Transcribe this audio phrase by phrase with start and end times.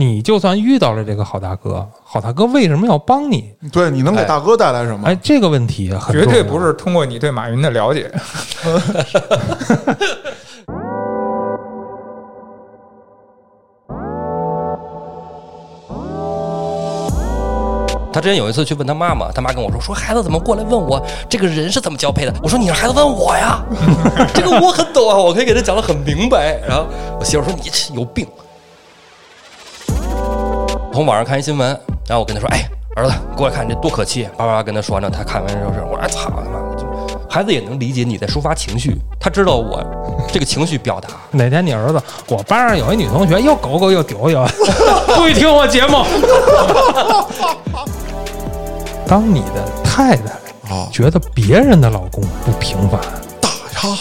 [0.00, 3.52] 你就算遇到了这个好大哥，好大哥为什么要帮你？
[3.72, 5.08] 对，你能给大哥带来什么？
[5.08, 8.08] 哎，这个问题很绝对不是通过你对马云的了解，
[18.12, 23.60] 他之前有一次去问他妈妈，他妈跟我说：“说孩子怎么过来问我这个人是怎么交配的？”我说：“你让孩子问我呀，
[24.32, 26.86] 这个我很懂啊，我可以给他讲的很明白。”然后
[27.18, 28.24] 我媳妇说：“你这有病。”
[30.98, 31.68] 从网上看一新闻，
[32.08, 36.84] 然后我跟他说：“哎，儿子，过来看这多可气！”叭叭叭跟他说完了，他看完之后是，我说：“哎操他妈的！”就
[37.30, 39.80] 孩子也能理解你在抒发情绪，他知道我
[40.32, 41.10] 这个情绪表达。
[41.30, 44.44] 哪天你儿子，我班上有一女同学又狗狗又丢又，
[45.14, 46.04] 不许听我节目。
[49.06, 50.32] 当你的太太
[50.74, 53.00] 啊，觉得别人的老公不平凡，
[53.40, 53.96] 打他！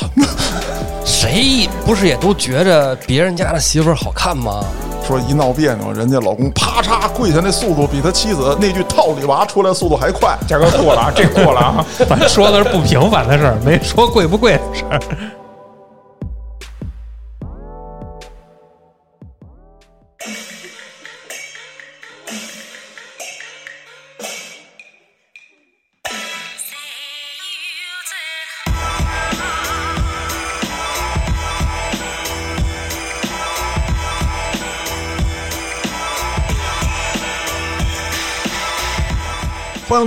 [1.06, 4.66] 谁不是也都觉着别人家的媳妇儿好看吗？
[5.08, 10.38] 说一闹别扭，人家老公啪嚓跪下那速度比他妻子那句套里娃出来速度还快。
[10.45, 11.86] 价格过了啊，这过了啊。
[12.09, 15.00] 咱说的是不平凡的事儿，没说贵不贵的事儿。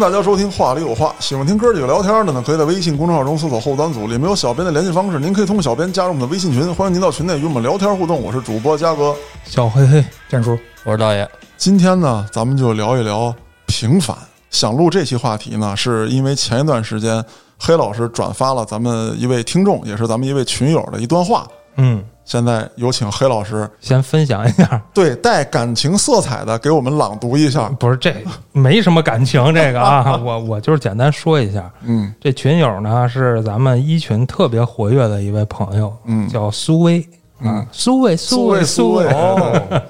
[0.01, 8.23] 迎大家收听《话里有话》，喜欢听哥几个聊天的呢，可以在微信公众号中搜索“后端组”，里面有小编的联系方式，您可以通过小编加入我们的微信群，欢迎您到群内与我们聊天互动。
[8.23, 11.29] 我是主播嘉哥，小黑黑，建叔，我是大爷，
[11.59, 13.35] 今天呢，咱们就聊一聊
[13.67, 14.17] 平凡。
[14.49, 17.23] 想录这期话题呢，是因为前一段时间
[17.59, 21.47] 黑老师转发了咱们一位听众，也是咱们一位群友的一段话。
[21.77, 23.69] 嗯，现在有请黑老师。
[23.81, 27.69] 先分享一下， 对带感情色彩的给我们朗读一下。
[27.71, 28.15] 不是这
[28.53, 31.69] 没什么感情，这个啊， 我我就是简单说一下。
[31.83, 32.15] 嗯。
[32.21, 36.29] 这群友呢是咱们一群特别活跃的一位朋友，嗯。
[36.29, 37.05] 叫苏威
[37.43, 39.83] 啊，苏威，苏威，苏威哦，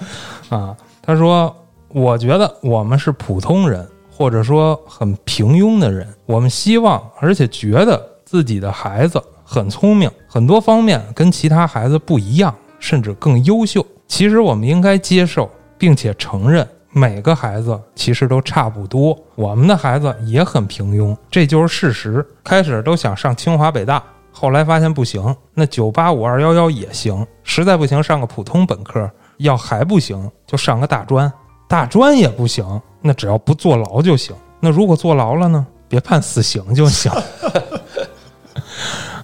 [0.48, 1.54] 啊，他说，
[1.88, 13.84] 我觉得我们是普通人，或者说很平庸的人，我们希望而且觉得自己的孩子很聪明，很多方面跟其他孩子不一样，甚至更优秀。
[14.06, 16.64] 其实我们应该接受并且承认。
[16.92, 22.24] 每个孩子其实都差不多，我们的孩子也很平庸，这就是事实。
[22.44, 24.00] 开始都想上清华北大，
[24.30, 31.32] 后来发现不行，那九八五二幺幺也行，实在不行上个普通本科，要还不行就上个大专，
[31.66, 34.32] 大专也不行，那只要不坐牢就行。
[34.60, 35.66] 那如果坐牢了呢？
[35.88, 37.10] 别判死刑就行。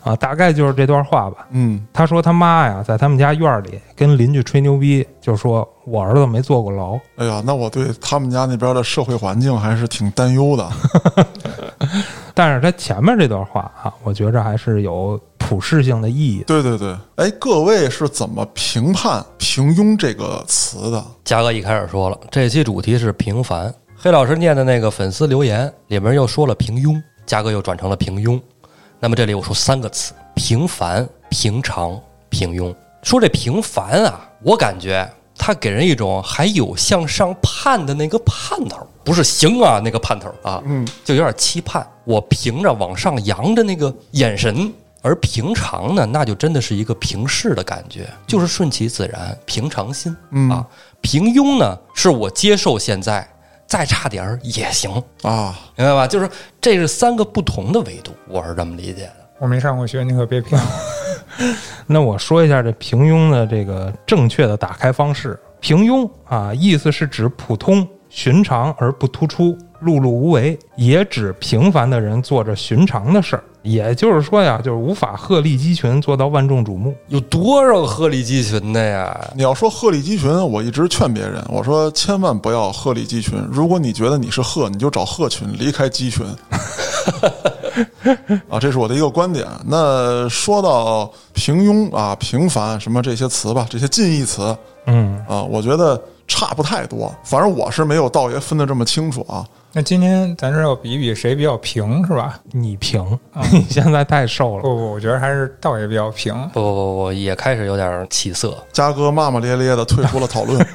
[0.06, 1.48] 啊，大概就是这段话吧。
[1.50, 6.96] 嗯他说他妈呀，在他们家院儿里跟邻居吹牛逼，就说我儿子没坐过牢。
[7.16, 10.70] 哎呀，那我对他们家那边的社会环境还是挺担忧的。
[12.32, 16.44] 但是他前面这段话啊，我觉着还是有普世性的意义的。
[16.44, 21.04] 对对对，哎，各位是怎么评判“平庸”这个词的？
[21.24, 23.74] 嘉哥一开始说了，这期主题是平凡。
[23.96, 28.40] 黑老师念的那个粉丝留言里面又说了平庸，嘉哥又转成了平庸。
[29.06, 31.96] 那么这里我说三个词：平凡、平常、
[32.28, 32.74] 平庸。
[33.04, 35.08] 说这平凡啊，我感觉
[35.38, 41.88] 它给人一种还有向上盼的那个盼头，不是行啊那个盼头啊，嗯，就有点期盼。
[42.02, 50.66] 我凭着往上扬的那个眼神，而平常呢，那就真的是一个平视的感觉，就是顺其自然，平常心、嗯啊。
[51.00, 53.24] 平庸呢，是我接受现在，
[53.66, 54.90] 再差点儿也行，
[55.22, 56.06] 啊，明白吧？
[56.06, 56.28] 就是
[56.60, 59.12] 这是三个不同的维度，我是这么理解的。
[59.38, 60.66] 我没上过学，你可别骗我。
[61.86, 65.38] 那我说一下这平庸的这个正确的打开方式。
[65.60, 69.52] 平庸啊，意思是指普通、寻常而不突出、
[69.84, 73.44] 碌碌无为，也指平凡的人做着寻常的事儿。
[73.60, 76.96] 也就是说呀，就是无法鹤立鸡群，做到万众瞩目。
[77.08, 79.14] 有多少鹤立鸡群的呀？
[79.34, 83.38] 你要说鹤立鸡群，我一直劝别人，我说千万不要鹤立鸡群。
[83.52, 86.24] 如果你觉得你是鹤，你就找鹤群，离开鸡群。
[88.48, 89.46] 啊，这是我的一个观点。
[89.66, 94.56] 那说到平庸啊、平凡什么这些词吧，这些近义词
[94.86, 97.14] 嗯，啊，我觉得差不太多。
[97.24, 99.44] 反正我是没有道爷分的这么清楚啊。
[99.72, 102.40] 那今天咱这要比比谁比较平是吧？
[102.52, 103.18] 你平，
[103.52, 104.62] 你现在太瘦了。
[104.62, 106.32] 不不，我觉得还是道爷比较平。
[106.52, 108.56] 不不不不，也开始有点起色。
[108.72, 110.66] 嘉哥骂骂咧咧的退出了讨论。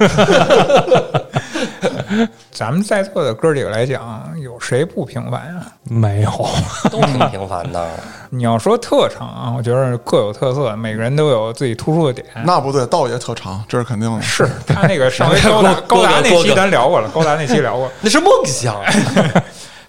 [2.52, 5.66] 咱们在座的哥几个来讲，有谁不平凡呀？
[5.82, 6.30] 没有，
[6.88, 7.90] 都挺平凡的。
[8.30, 12.24] 你要说特长啊，我觉得各有特色，每个人都有自己突出的点。
[12.46, 14.22] 那不对，道爷特长，这是肯定的。
[14.22, 17.90] 是他那个上回 高达高达那期咱聊过了，高达那期聊过。
[18.00, 18.80] 那是梦想，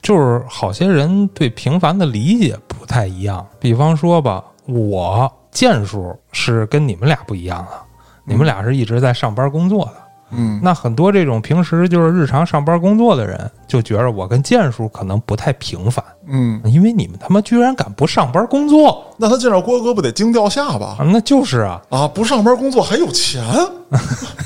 [0.01, 3.45] 就是好些人对平凡的理解不太一样。
[3.59, 7.77] 比方说吧，我剑术是跟你们俩不一样的，
[8.25, 9.93] 你们俩是一直在上班工作的。
[10.35, 20.99] 嗯，那很多这种平时就是日常上班工作的人，就觉着我跟剑叔可能不太平凡，嗯，因为你们他妈居然敢不上班工作那他见着郭哥不得惊掉下巴啊！
[21.05, 22.07] 那就是啊，啊？
[22.07, 23.43] 不上班工作还有钱？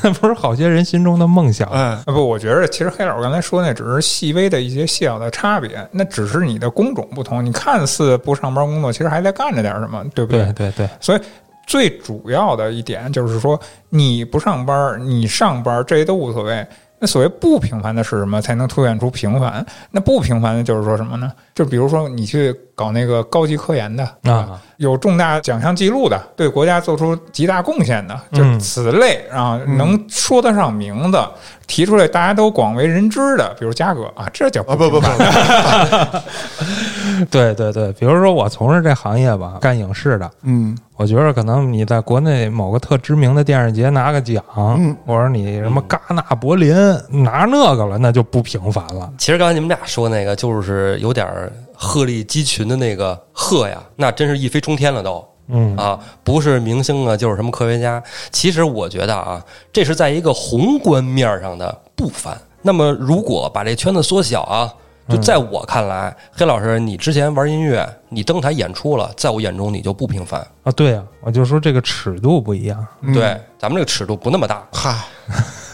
[0.03, 1.69] 那 不是好些人心中的梦想。
[1.69, 7.43] 哎，啊不，我觉得其实黑老师刚才说那只是细微的一些细小的差别，那只是你的工种不同。
[7.43, 11.21] 你看似不上班工作，其实还在干着点什么，对不对对对，所以
[11.67, 13.59] 最主要的一点就是说，
[13.89, 16.65] 你不上班，你上班，这些都无所谓。
[16.97, 18.41] 那所谓不平凡的是什么？
[18.41, 19.63] 才能凸显出平凡？
[19.91, 21.31] 那不平凡的就是说什么呢？
[21.53, 31.17] 就比如说你去搞那个高级科研的啊，有重大奖项记录的，对国家做出极大贡献的，就嗯此类啊，能说得上名字，
[31.65, 35.07] 提出来大家都广为人知的，比如嘉哥啊，这叫啊不不不，
[37.31, 40.77] 对对对，比如说我从事这行业吧，干影视的，嗯。
[40.97, 44.97] 我觉得可能你在国内某个特知名的电视节拿个奖，嗯。
[45.05, 46.73] 或者你什么戛纳、柏林
[47.09, 49.07] 拿那个了，那就不平凡了。
[49.15, 55.25] 其实刚才你们俩说那个，就是有点儿鹤立鸡群的那个鹤呀，那真是一飞冲天了都。
[55.49, 58.03] 嗯啊，不是明星啊，就是什么科学家。
[58.31, 59.41] 其实我觉得啊，
[59.71, 62.37] 这是在一个宏观面儿上的不凡。
[62.61, 64.73] 那么，如果把这圈子缩小啊，
[65.07, 70.45] 就在我看来，黑老师，你之前玩音乐，你登台演出了，在我眼中你就不平凡。
[70.63, 72.85] 啊，对啊、我就说这个尺度不一样。
[72.99, 74.67] 嗯对，咱们这个尺度不那么大。
[74.73, 74.93] 嗨，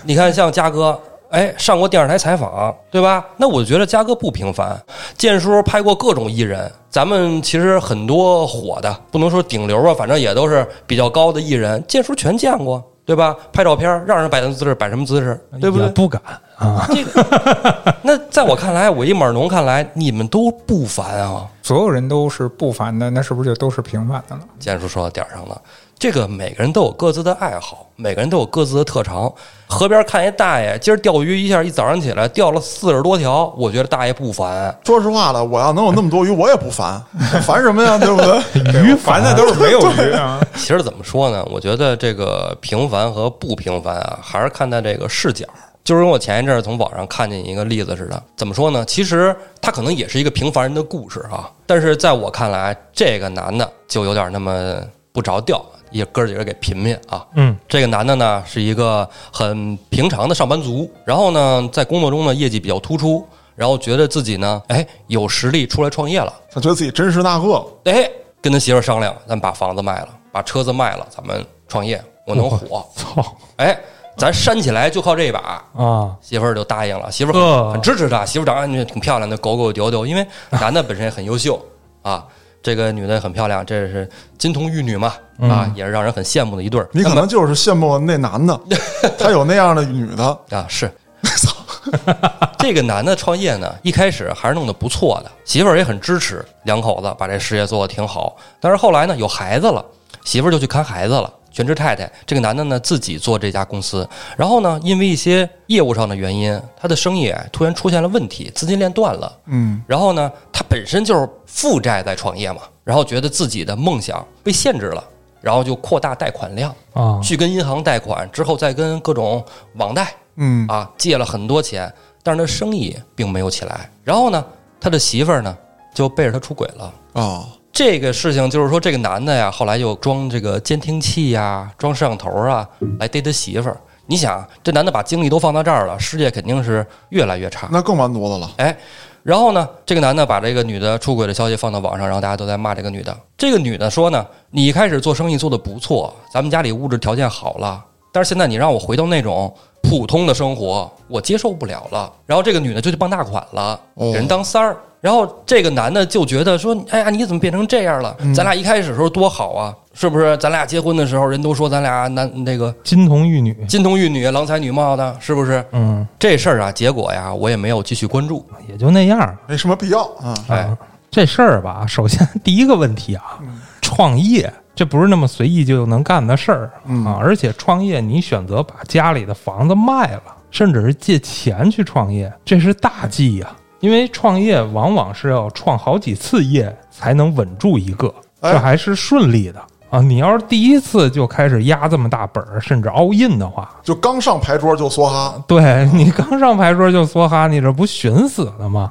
[0.04, 1.02] 你看，像嘉哥，
[1.34, 3.26] 哎，上过电视台采访，对吧？
[3.38, 4.80] 那我觉得嘉哥不平凡。
[5.18, 13.36] 建叔拍过各种艺人，咱们其实很多火的，不能说顶流吧，反正也都是比较高的艺人，建叔全见过，对吧？
[13.52, 15.90] 拍照片让人摆什么姿势，摆什么姿势，对不对？
[15.90, 16.22] 不敢
[16.56, 21.48] 啊，这个， 那在我看来，我一码农看来，你们都不凡啊。
[21.64, 24.42] 所有人都是不凡的，那是不是就都是平凡的了？
[24.60, 25.60] 建叔说到点儿上了。
[26.04, 29.34] 这个每个人都有各自的爱好，每个人都有各自的特长。
[29.68, 34.78] 河边看一大爷，今儿钓鱼一下，一早上起来钓了四十多条，我觉得大爷不烦。
[34.84, 37.02] 说实话了，我要能有那么多鱼，我也不烦，
[37.44, 37.98] 烦什么呀？
[37.98, 38.84] 对不对？
[38.84, 40.42] 鱼烦的都是没有鱼啊。
[40.56, 41.42] 其实怎么说呢？
[41.50, 45.46] 我觉得这个平凡和不平凡啊，还是看待这个视角。
[45.86, 48.84] 就是跟我前一阵儿从网上看见一个例子似的，怎么说呢？
[48.84, 54.82] 其实他可能也是一个平凡人的故事啊，但是在我看来，这个男的就有点那么
[55.14, 57.26] 不着调，也哥几个给贫贫啊。
[57.36, 57.58] 嗯。
[57.70, 63.26] 这个男的呢是一个很平常的上班族，然后呢在工作中呢业绩比较突出，
[63.56, 67.48] 然后觉得自己呢哎有实力出来创业了，他觉得自己真是那个。
[67.48, 68.10] 了，哎
[68.42, 73.24] 跟他媳妇商量，咱把房子卖了，把车子卖了，咱们创业，我能火， 操。
[73.56, 73.80] 哎
[74.16, 75.64] 咱煽起来就靠这一把。
[75.76, 77.64] 啊，媳妇儿就答应了，媳妇儿呵。
[77.64, 81.60] 很很支持他，媳妇儿长得挺漂亮的，狗狗丢丢，因为男的本身也很优秀
[82.04, 82.28] 啊，
[82.64, 86.90] 这个女的很漂亮，这是金童玉女嘛，啊，也是让人很羡慕的一对儿。
[86.94, 88.60] 你可能就是羡慕那男的，
[89.20, 90.90] 他有那样的女的，啊，是。
[92.58, 98.38] 这个男的创业呢，一开始还是弄得不错的，媳妇儿也很支持，两口子把这事业做得挺好。
[98.62, 99.84] 但是后来呢，有孩子了，
[100.24, 102.12] 媳妇儿就去看孩子了，全职太太。
[102.26, 104.06] 这个男的呢，自己做这家公司，
[104.36, 109.40] 然后呢，因为一些业务上的原因，他的生意哎突然出现了问题，资金链断了。
[109.46, 115.04] 嗯，然后呢，他本身就是负债在创业嘛，然后觉得自己的梦想被限制了，
[115.40, 119.42] 然后就扩大贷款量，啊，去跟银行贷款，之后再跟各种
[119.76, 120.14] 网贷。
[120.36, 121.94] 嗯，啊，借了很多钱，
[122.24, 123.88] 但是他生意并没有起来。
[124.04, 124.44] 然后呢，
[124.82, 125.56] 他的媳妇儿呢
[125.94, 126.94] 就背着他出轨了。
[127.12, 133.76] 哦，这个事情就是说，这个男的呀，后来又装这个监听器呀，装摄像头啊，来逮他媳妇儿。
[134.06, 137.68] 你想，这男的把精力都放到这儿了，事业肯定是越来越差。
[137.72, 138.52] 那更完犊子了。
[138.58, 138.78] 哎，
[139.24, 143.18] 然后呢，这个男的把这个女的出轨的消息放到网上，然后大家都在骂这个女的。
[143.36, 149.52] 这个女的说呢，你一开始做生意做得不错，咱们家里物质条件好了，但是现在你让我回到那种
[149.82, 152.14] 普通的生活，我接受不了了。
[152.28, 154.78] 然后这个女的就去傍大款了，哦给人当三儿。
[155.04, 158.16] 然后这个男的就觉得说，哎呀，你怎么变成这样了？
[158.34, 160.38] 咱俩一开始的时候多好啊，是不是？
[160.38, 165.62] 咱俩结婚的时候，人都说咱俩男那个金童玉女，金童玉女、郎才女貌的，是不是？
[165.74, 168.46] 嗯，这事儿啊，结果呀，我也没有继续关注。
[168.66, 169.38] 也就那样。
[169.46, 170.34] 没什么必要啊。
[170.48, 170.78] 哎啊，
[171.12, 173.40] 这事儿吧， 首先第一个问题啊，
[173.82, 183.52] 创业这不是那么随意就能干的事儿嗯啊，而且创业你选择把家里的房子卖了，甚至是借钱去创业，这是大忌呀、
[183.84, 188.08] 因为创业往往是要创好几次业才能稳住一个，
[188.40, 190.00] 哎这还是顺利的啊！
[190.00, 198.90] 你要是第一次就开始压这么大本儿，甚至 all in 的话，就刚上牌桌就梭哈，对你刚上牌桌就梭哈，你这不寻死了吗？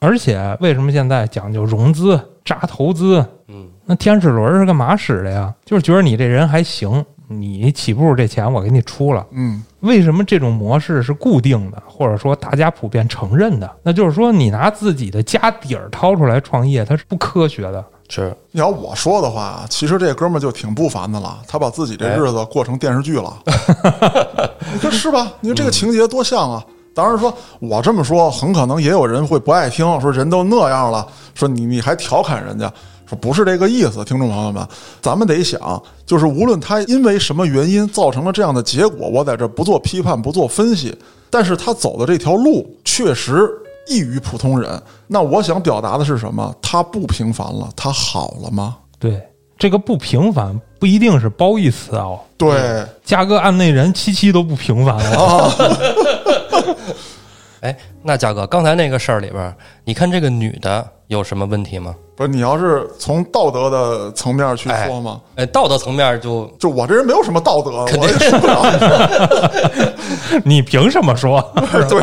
[0.00, 3.24] 而且为什么现在讲究融资、扎投资？
[3.48, 5.54] 嗯，那天使轮是干嘛使的呀？
[5.64, 9.26] 就是觉得你这人还行，你起步这钱我给你出了。
[9.30, 13.70] 嗯，为什么这种模式是固定的，或者说大家普遍承认的？
[13.82, 17.84] 那就是说，你拿自己的家底儿掏出来创业，它是不科学的。
[18.08, 23.34] 是你要我说的话，其实这哥们儿就挺不凡的了，他把自己这日子过成电视剧了。
[24.72, 25.32] 你说是吧？
[25.40, 26.64] 你说这个情节多像啊！
[26.94, 31.04] 当然说，我这么说，很可能也有人会不爱听，说人都那样了，
[31.34, 32.74] 说你你还调侃人家，说
[33.14, 34.04] 不是这个意思。
[34.04, 34.66] 听众朋友们，
[35.00, 40.96] 咱们得想，就是无论他因为什么原因造成了这样的结果，我在这不做批判，不做分析，
[41.30, 43.48] 但是他走的这条路确实
[43.86, 44.82] 异于普通人。
[45.06, 46.54] 那我想表达的是什么？
[46.60, 48.76] 他不平凡了，他好了吗？
[48.98, 49.22] 对，
[49.58, 52.18] 这个不平凡不一定是褒义词哦。
[52.36, 55.18] 对，嘉哥案内人七七都不平凡了。
[55.18, 55.54] 啊，
[57.64, 59.54] 哎，那嘉哥，刚才那个事儿里边儿，
[59.84, 61.94] 你看这个女的有什么问题吗？
[62.14, 69.92] 不是你要是从道德的层面去说嘛，哎，道德层面就就我这人没有什么道德，我也说不了。
[70.44, 71.42] 你凭什么说？
[71.88, 72.02] 对，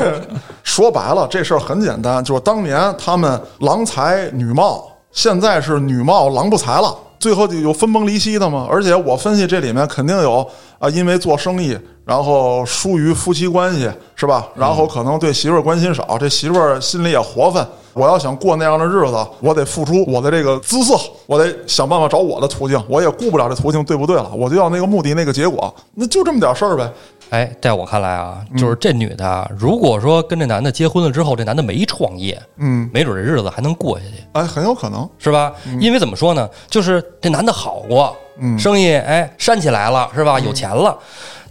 [0.64, 8.68] 说白了，这事儿很简单，就是当年他们郎才女貌，现在是女貌郎不才了，最后就有分崩离析的嘛。
[8.70, 10.48] 而且我分析这里面肯定有
[10.80, 14.48] 啊，因为做生意，然后疏于夫妻关系，是吧？
[14.56, 17.68] 然后可能对媳妇儿关心少，这媳妇儿心里也活泛。
[17.94, 26.90] 我要想过那样的日子，我得付出我的这个姿色，我得想办法找我的途径，我也顾不了这途径对不对了，我就要那个目的那个结果，那就这么点事儿呗。
[27.32, 35.10] 哎，在我看来啊，就是这女的啊，如果说跟这男的结婚了之后，这男的没创业，嗯，没准这日子还能过下去，哎，很有可能。
[35.18, 35.54] 是吧？
[35.80, 38.60] 因为怎么说呢，就是这男的好过，嗯。
[38.60, 40.38] 生意哎煽起来了，是吧？
[40.42, 40.98] 有钱了，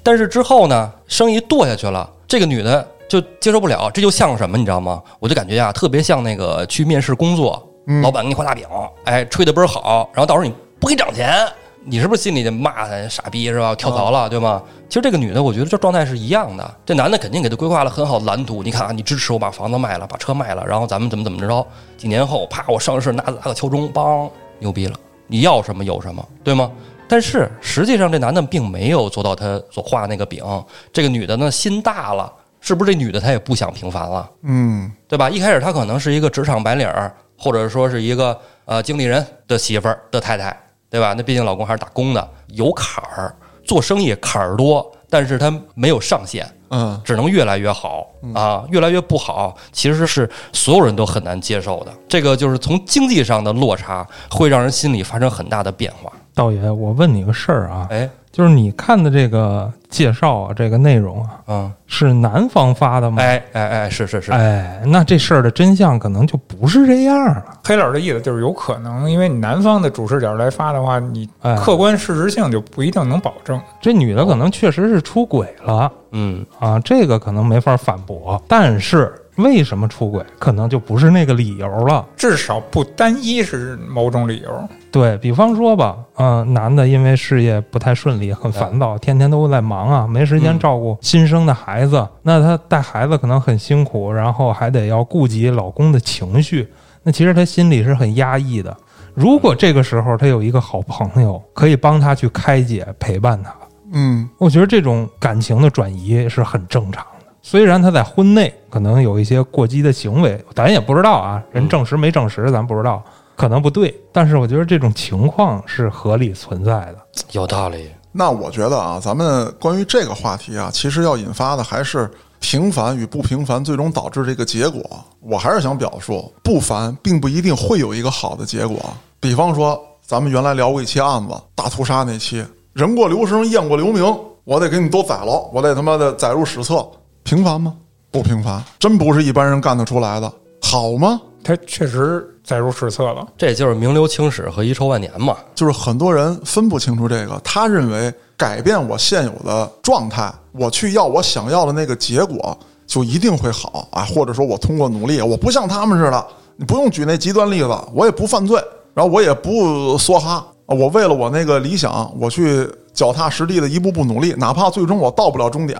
[0.02, 5.02] 但是之后呢，生意堕下去了，这个女的就接受不了，这就像什么，你知道吗？
[5.18, 7.66] 我就感觉啊，特别像那个去面试工作，
[8.02, 8.66] 老板给你画大饼，
[9.04, 11.46] 哎，吹的倍儿好，然后到时候你不给涨钱，
[11.84, 13.74] 你是不是心里就骂他傻逼是吧？
[13.74, 14.62] 跳槽了，对吗？
[14.88, 16.74] 其实这个女的，我觉得这状态是一样的。
[16.84, 18.62] 这男的肯定给她规划了很好的蓝图。
[18.62, 21.66] 你看啊，你支持我把房子卖了，把车卖了，然后咱们怎么怎么着？
[21.96, 24.94] 几年后，啪，我上市拿拿个敲钟，梆，牛逼了！
[25.26, 26.70] 你要什么有什么，对吗？
[27.08, 30.44] 但是实际上，这男的并没有做到他所画那个饼。
[30.92, 32.92] 这个女的呢，心大了，是不是？
[32.92, 34.28] 这女的她也不想平凡了。
[34.42, 35.30] 嗯对吧？
[35.30, 40.56] 一开始她可能是一个职场白领儿，或者说是一个呃经理人的媳妇儿的太太，
[40.90, 41.14] 对吧？
[41.16, 51.92] 那毕竟老公还是打工的，有坎儿，做生意坎儿多，但是他没有上限，嗯，只能越来越好啊，越来越不好，其实是所有人都很难接受的。
[52.08, 56.12] 这个就是从经济上的落差，会让人心里发生很大的变化。
[56.40, 63.20] 道爷，我问你个事儿啊，哎，就是你看的这个介绍啊，这个内容啊，嗯，是男方发的吗？
[63.22, 67.44] 哎哎哎，是是是，哎，那这事儿的真相可能就不是这样了。
[67.62, 73.60] 黑老师的意思就是有可能，因为你男方的主视角来发的话，你哎客观事实性就不一定能保证。
[73.82, 78.42] 这女的可能确实是出轨了嗯，啊，这个可能没法反驳。
[78.48, 82.06] 但是为什么出轨，可能就不是那个理由了。
[82.16, 84.68] 至少不单一是某种理由。
[84.90, 92.06] 对比方说吧，嗯、男的因为事业不太顺利，很烦躁，天天都在忙啊，没时间照顾新生的孩子。
[92.22, 96.68] 那他带孩子可能很辛苦，然后还得要顾及老公的情绪，
[97.02, 98.76] 那其实他心里是很压抑的。
[99.14, 103.54] 如果这个时候他有一个好朋友可以帮他去开解、陪伴他，
[103.92, 107.19] 嗯我觉得这种感情的转移是很正常的。
[107.42, 113.02] 虽然他在婚内可能有一些过激的行为，咱也不知道啊，人证实没证实咱不知道，
[113.36, 113.94] 可能不对。
[114.12, 116.96] 但是我觉得这种情况是合理存在的。
[117.32, 117.90] 有道理。
[118.12, 124.82] 那我觉得啊，咱们关于这个话题啊，其实要引发的还是平凡与不平凡最终导致这个结果。
[125.20, 128.78] 我还是想表述，不凡并不一定会有一个好的结果。
[129.20, 134.04] 比方说，咱们原来聊过一期案子，大屠杀那期，人过留声，雁过留名，
[134.42, 136.84] 我得给你都宰了，我得他妈的载入史册，
[137.30, 137.72] 平凡吗？
[138.10, 140.32] 不平凡，真不是一般人干得出来的。
[140.60, 141.20] 好吗？
[141.44, 145.36] 他确实载入史册了，这就是名留青史和遗臭万年嘛。
[145.54, 158.60] 就是很多人分不清楚这个，他认为改变我现有的状态，我去要我想要的那个结果，就一定会好啊，或者说我通过努力，我不像他们似的，你不用举那极端例子，我也不犯罪，
[158.92, 165.78] 然后我也不梭哈，啊我为了我那个理想，我去脚踏实地的一步步努力，哪怕最终我到不了终点，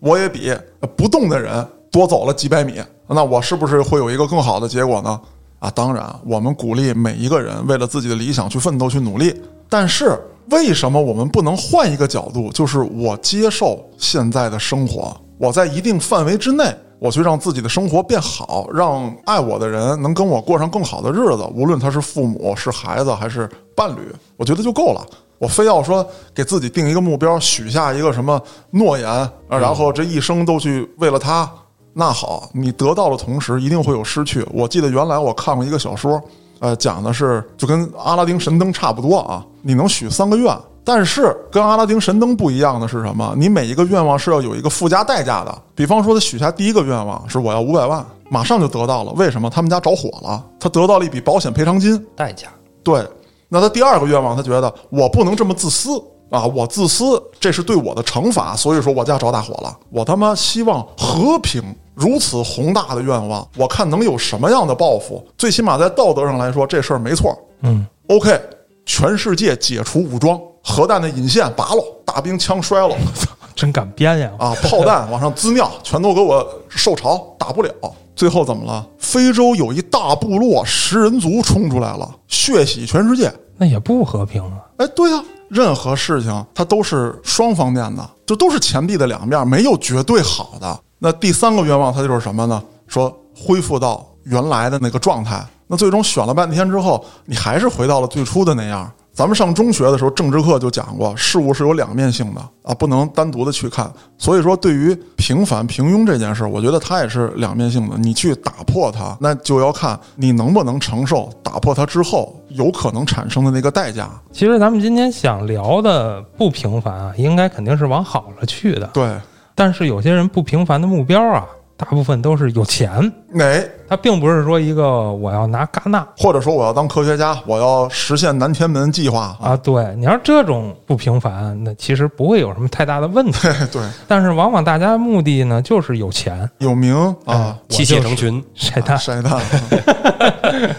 [0.00, 0.52] 我也比
[0.96, 2.74] 不动的人多走了几百米，
[3.06, 5.20] 那我是不是会有一个更好的结果呢？
[5.58, 9.38] 啊，当然，我们鼓励每一个人为了自己的理想去奋斗、去努力。
[9.68, 10.18] 但是，
[10.50, 12.50] 为什么我们不能换一个角度？
[12.50, 25.06] 就是我接受现在的生活，我在一定范围之内，我去让自己的生活变好，让爱我的人能跟我过上更好的日子，无论他是父母、是孩子还是伴侣，我觉得就够了。
[25.40, 28.38] 我非要说给自己定一个目标，许下一个什么
[28.72, 31.50] 诺言啊，然后这一生都去为了他。
[31.94, 34.46] 那好，你得到的同时一定会有失去。
[34.52, 36.22] 我记得原来我看过一个小说，
[36.58, 39.42] 呃，讲的是就跟阿拉丁神灯差不多啊。
[39.62, 40.54] 你能许三个愿，
[40.84, 43.34] 但是跟阿拉丁神灯不一样的是什么？
[43.34, 45.58] 你每一个愿望是要有一个附加代价的。
[45.74, 49.12] 比方说，他许下第一个愿望是我要五百万，马上就得到了。
[49.12, 49.48] 为什么？
[49.48, 52.06] 他们家着火了，他得到了一笔保险赔偿金。
[52.14, 52.48] 代价。
[52.84, 53.04] 对，
[53.50, 56.02] 那他第二个愿望，他觉得我不能这么自私。
[56.30, 56.46] 啊！
[56.46, 59.76] 我自私，这是对我的惩罚，所以说我家着大火了。
[59.90, 61.60] 我他妈希望和平，
[61.92, 65.26] 如此宏大的愿望，我看能有什么样的报复？
[65.36, 67.36] 最起码在道德上来说，这事儿没错。
[67.62, 68.40] 嗯，OK，
[68.86, 72.94] 全世界解除武装，核弹的引线拔了，大兵枪摔了，
[73.56, 74.30] 真敢编呀！
[74.38, 77.72] 啊，炮弹往上滋尿，全都给我受潮，打不了。
[78.20, 78.86] 最后怎么了？
[78.98, 84.60] 非洲有一大部落食人族冲出来了，血洗全世界，那也不和平啊！
[84.76, 85.24] 哎，对呀。
[85.48, 90.78] 任何事情它都是双方面的，就都是钱币的两面，没有绝对好的。
[90.98, 92.62] 那第三个愿望它就是什么呢？
[92.86, 95.42] 说恢复到原来的那个状态。
[95.66, 98.92] 那最终选了半天之后，你还是回到了最初的那样。
[99.12, 103.92] 咱们上中学的时候，政治课就讲过，事物是有两面性的啊，不能单独的去看。
[104.16, 107.98] 所以说，对于平凡平庸这件事，我觉得它也是两面性的。
[107.98, 114.08] 你去打破它，那就要看你能不能承受打破它之后有可能产生的那个代价。
[114.32, 118.86] 其实咱们今天想聊的不平凡啊，应该肯定是往好了去的。
[118.94, 119.14] 对，
[119.54, 121.46] 但是有些人不平凡的目标啊。
[121.80, 122.90] 大部分都是有钱，
[123.38, 123.66] 哎？
[123.88, 129.56] 他并不是说一个我要拿戛纳，或者说我要当科学家，我要实现南天门计划啊。
[129.56, 133.48] 对，你要这种不平凡，那其实不会有什么太大的问题。
[133.72, 136.94] 对，但是往往大家目的呢，就是有钱、有名
[137.24, 139.40] 啊，妻妾成群，晒蛋晒蛋。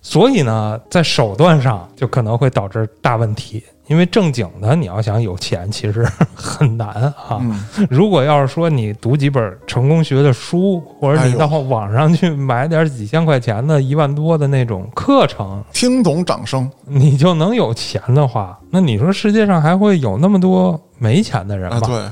[0.00, 3.62] 所以呢，在手段上就可能会导致大问题。
[3.88, 7.40] 因为正经的，你要想有钱，其实 很难啊。
[7.90, 21.80] 如果要是说你读几本成功学的书，或者你到网上去买点几千块钱的一万多的那种课程，听懂掌声，你就能有钱的话，那你说世界上还会有那么多没钱的人吗？
[21.84, 22.04] 对。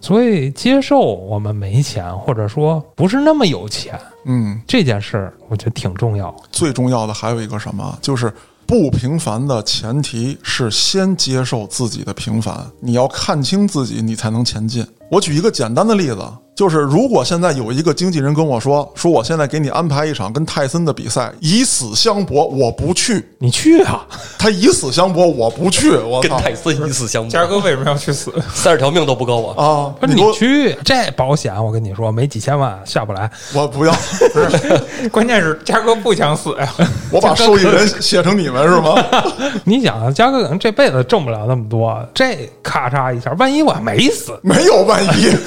[0.00, 6.34] 所以接受我们没钱，或者说不是那么有钱，嗯，这件事儿我觉得挺重要。
[6.50, 8.32] 最重要的还有一个什么，就是。
[8.66, 14.86] 不平凡的前提是先接受自己的平凡，你要看清自己，你才能前进。
[15.10, 16.18] 我举一个简单的例子。
[16.62, 24.06] 就是如果现在有一个经纪人跟我说说我现在给你安排一场跟泰森的比赛，以死相搏，我不去，你去啊！
[24.38, 27.30] 他以死相搏，我不去，我跟泰森以死相搏。
[27.32, 28.32] 嘉哥为什么要去死？
[28.54, 29.66] 三十条命都不够啊！
[29.66, 33.92] 啊，不是你去这保险，我跟你说没几千万下不来，我不要。
[34.32, 36.72] 不是，关键是嘉哥不想死呀！
[37.10, 38.94] 我把受益人写成你们是吗？
[39.66, 45.26] 你想，嘉哥可能这辈子挣不了那么多，这咔嚓一下，万一我没死，没有万一。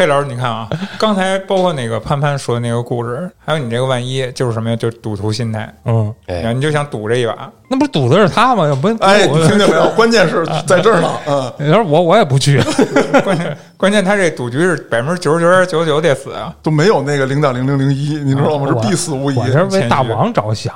[0.00, 0.66] 黑老师，你看啊，
[0.98, 4.74] 刚才包括那个潘潘说的那个故事，还有你这个万一，就是什么呀？
[4.74, 5.70] 就是赌徒心态。
[5.84, 8.66] 嗯，哎，你就想赌这一把，那不是赌的是他吗？
[8.66, 9.90] 要不，哎，你听见没有？
[9.90, 11.10] 关键是 在这儿呢。
[11.26, 12.62] 嗯，你说我我也不去。
[13.22, 18.66] 关键关键他这赌局是百分之九十九点九九得死啊，都没有那个零点零零零一，你知道吗？
[18.66, 19.36] 是必死无疑。
[19.36, 20.74] 我这是为大王着想，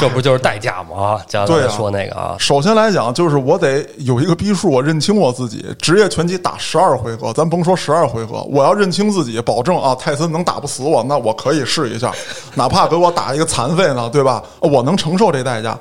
[0.00, 0.96] 这不就是代价吗？
[0.96, 5.64] 啊，对说那个啊，首先来讲，就是我得有一个逼数，我认清我自己。
[5.78, 9.40] 职业拳击打十二回合，咱甭说十二回合，我要认清自己。
[9.42, 12.12] 保证啊，泰森能打不死我，那我可以试一下，
[12.54, 14.42] 哪怕给我打一个残废呢，对吧？
[14.60, 15.78] 我能承受这代价，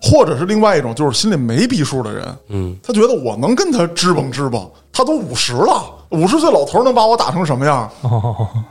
[0.00, 7.90] 或者是另外一种，就是心里没逼数的人，嗯，他觉得我能跟他支蹦支蹦，他都五十了，五十岁老头能把我打成什么样？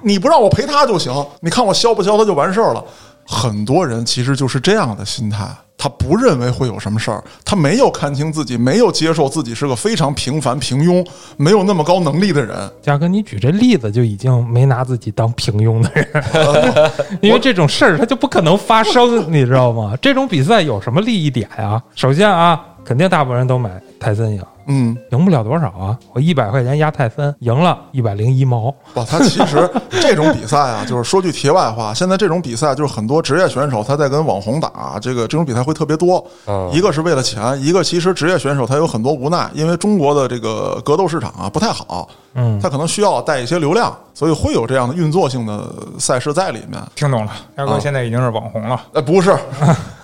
[0.02, 2.84] 你不让我陪他就行，你看我削不削他就完事儿了。
[3.28, 5.48] 很多人其实就是这样的心态。
[5.82, 11.04] 他不认为会有什么事儿，他没有看清自己，没有接受自己是个非常平凡、平庸、
[11.38, 12.70] 没有那么高能力的人。
[12.82, 19.94] 嘉哥，你举这例子就已经没拿自己当平庸的人， 因为这种事儿他就不可能发生，你知道吗？
[20.02, 21.82] 这种比赛有什么利益点呀？
[21.96, 25.98] 首先啊，肯定大部分人都买泰森赢，嗯，赢不了多少啊！
[26.14, 28.74] 我一百块钱压泰森，赢了一百零一毛。
[28.94, 36.24] 哇，他其实这种比赛啊，就是说句题外话，现在这种比赛就是很多职业选手他在跟网红打，这个这种比赛会特别多。
[36.46, 46.80] 嗯一个是为了钱，一个其实职业选手他有很多无奈，因为中国的这个格斗市场啊不太好，嗯，他可能需要带一些流量，所以会有这样的运作性的赛事在里面。
[46.94, 48.80] 听懂了，大哥啊现在已经是网红了。
[48.94, 49.36] 呃，不是，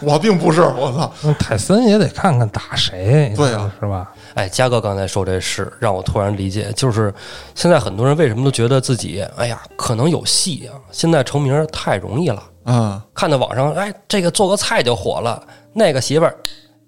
[0.01, 4.11] 我并不是，我操，那泰森也得看看打谁，对啊是吧？
[4.35, 7.13] 哎，嘉哥刚才说这事，让我突然理解，就是
[7.55, 12.43] 现在很多人为什么都觉得自己，哎呀，可能有戏啊，现在成名太容易了。
[12.65, 15.41] 嗯，看到网上，哎，这个做个菜就火了，
[15.73, 16.35] 那个媳妇儿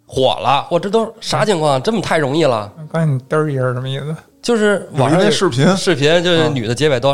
[0.06, 1.82] 火了，我这都啥情况？
[1.82, 2.72] 这么太容易了？
[2.92, 4.16] 刚才你嘚儿一下是什么意思？
[4.42, 7.12] 就是网上那视频视频就是女的结尾都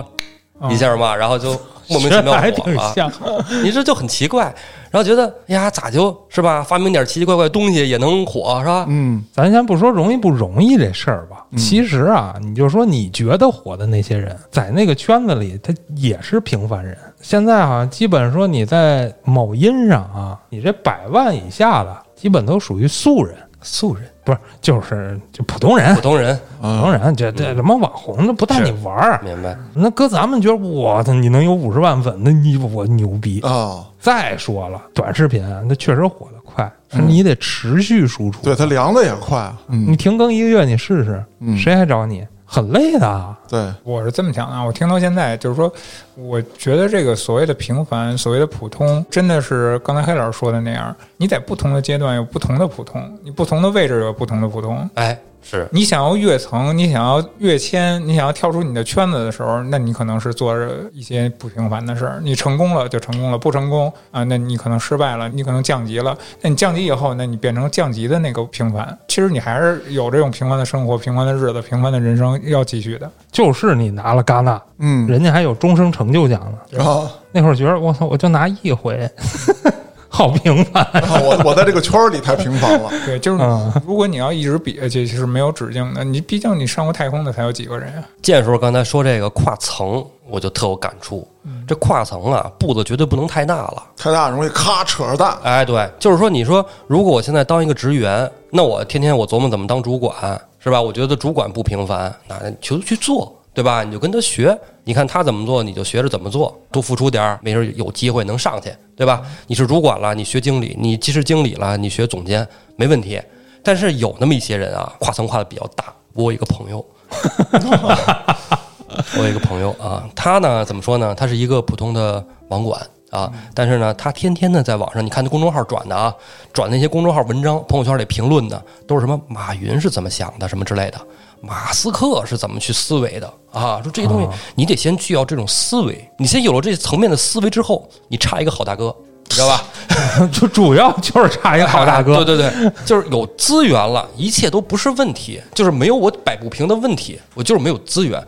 [0.59, 3.11] 啊一下嘛，然后就 莫名其妙还火了，挺像。
[3.63, 4.43] 你这就很奇怪，
[4.89, 6.63] 然后觉得哎呀，咋就是吧？
[6.63, 8.85] 发明点奇奇怪怪东西也能火是吧？
[8.87, 16.97] 嗯，咱先不说容易不容易这事儿吧，其实啊，你就说你觉得火的那些人，在那个圈子里，他也是平凡人。
[17.21, 26.01] 现在好像基本说你在某音上啊，你这百万以下的，基本都属于素人，素人、不是就是就普通人普。
[26.01, 29.19] 通人，普通人，这这什么网红，那不带你玩儿。
[29.23, 29.57] 明白？
[29.73, 33.39] 那搁咱们觉得，我操，你能有五十万粉，那你我牛逼。
[33.41, 38.43] 啊，再说了，短视频那确实火得快，是你得持续输出。
[38.43, 42.25] 对它凉的也快你，停更一个月，你试试，嗯谁还找你？
[42.53, 43.35] 很累的啊。
[43.49, 45.73] 对，我是这么想的啊，我听到现在就是说，
[46.13, 54.87] 我觉得这个所谓的平凡，所谓的普通，真的是刚才黑老师说的那样，你在不同的阶段有不同的普通，你不同的位置有不同的普通。
[54.93, 62.19] 哎，是你想要跃层，你想要跃迁，你想要跳出你的圈子的时候，那你可能是做着一些不平凡的事儿。
[62.23, 66.17] 你成功了就成功了，不成功啊，那你可能失败了，你可能降级了。
[66.41, 68.97] 那你降级以后，那你变成降级的那个平凡。
[69.07, 73.11] 其实你还是有这种平凡的生活、平凡的日子、平凡的人生要继续的。
[73.31, 76.57] 就是你拿了戛纳，嗯，人家还有终生成就奖呢。
[76.69, 79.09] 然后，那会儿觉得我操，我就拿一回，
[80.15, 80.87] 好平凡。
[81.25, 86.03] 我我在这个圈儿里太平凡了， 对，就是嗯如果你要一直比下去，是没有止境的。
[86.03, 88.03] 你毕竟你上过太空的才有几个人啊？
[88.21, 91.27] 建叔刚才说这个跨层，我就特有感触。
[91.67, 93.83] 这跨层啊，步子绝对不能太大了。
[93.97, 100.79] 太大容易咔扯着蛋，哎，对，就是说，你说如果我现在当一个职员，那我天天我琢磨怎么当主管，是吧？
[100.81, 103.83] 我觉得主管不平凡，那你就去做，对吧？
[103.83, 109.21] 你就跟他学，你看他怎么做，你就学着怎么做，多付出点儿，没准有机会能上去，对吧？
[109.47, 113.21] 你是主管了，你学经理；你既是经理了，你学总监，没问题。
[113.63, 115.93] 但是有那么一些人啊，跨层跨的比较大。
[116.13, 116.85] 我有一个朋友，
[119.17, 121.15] 我有一个朋友啊，他呢怎么说呢？
[121.15, 126.13] 他是一个普通的网管啊，但是呢，他天天呢在网上，你看那公众号转的啊，
[126.51, 130.99] 转那些公众号文章、朋友圈里评论的，都是什么马云是怎么想的，什么之类的，
[131.45, 133.81] 马斯克是怎么去思维的啊？
[133.83, 138.95] 说这些东西，你得先具有这种思维，你先有了这层面的思维之后，你差一个好大哥。
[139.25, 139.63] 你知道吧？
[140.31, 142.23] 就主要就是差一个 好大哥。
[142.23, 148.19] 对对对，就是有资源了，一切都不是问题，就是没有我摆不平的问题，我就是没有资源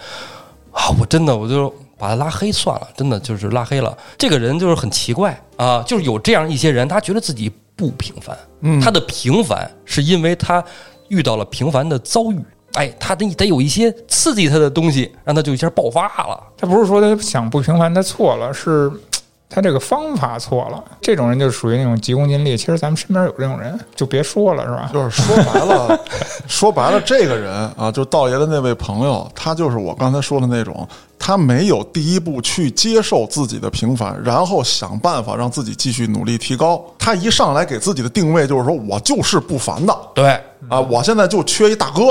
[0.72, 0.90] 啊！
[1.00, 3.96] 我真的我就把他拉黑算了，真的就是拉黑了。
[4.18, 10.64] 这个人就是很奇怪啊，就是有这样一些人，他觉得自己不平凡，他的平凡是因为他
[11.10, 12.40] 遇到了平凡的遭遇。
[12.76, 16.40] 哎，他得得有一些刺激他的东西，让他就一下爆发了。
[16.58, 18.92] 他不是说他想不平凡，他错了，是
[19.48, 20.84] 他这个方法错了。
[21.00, 22.58] 这种人就属于那种急功近利。
[22.58, 24.90] 其实咱们身边有这种人，就别说了，是吧？
[24.92, 26.00] 就是说白了，
[26.48, 30.86] 说白了，这个人啊，就道爷的那位朋友，他就是我刚才说的那种，
[31.18, 36.84] 他没有第一步去接受自己的平凡，然后想办法让自己继续努力提高。
[36.98, 42.02] 他一上来给自己的定位就是说我就是不凡的对啊，我现在就缺一大哥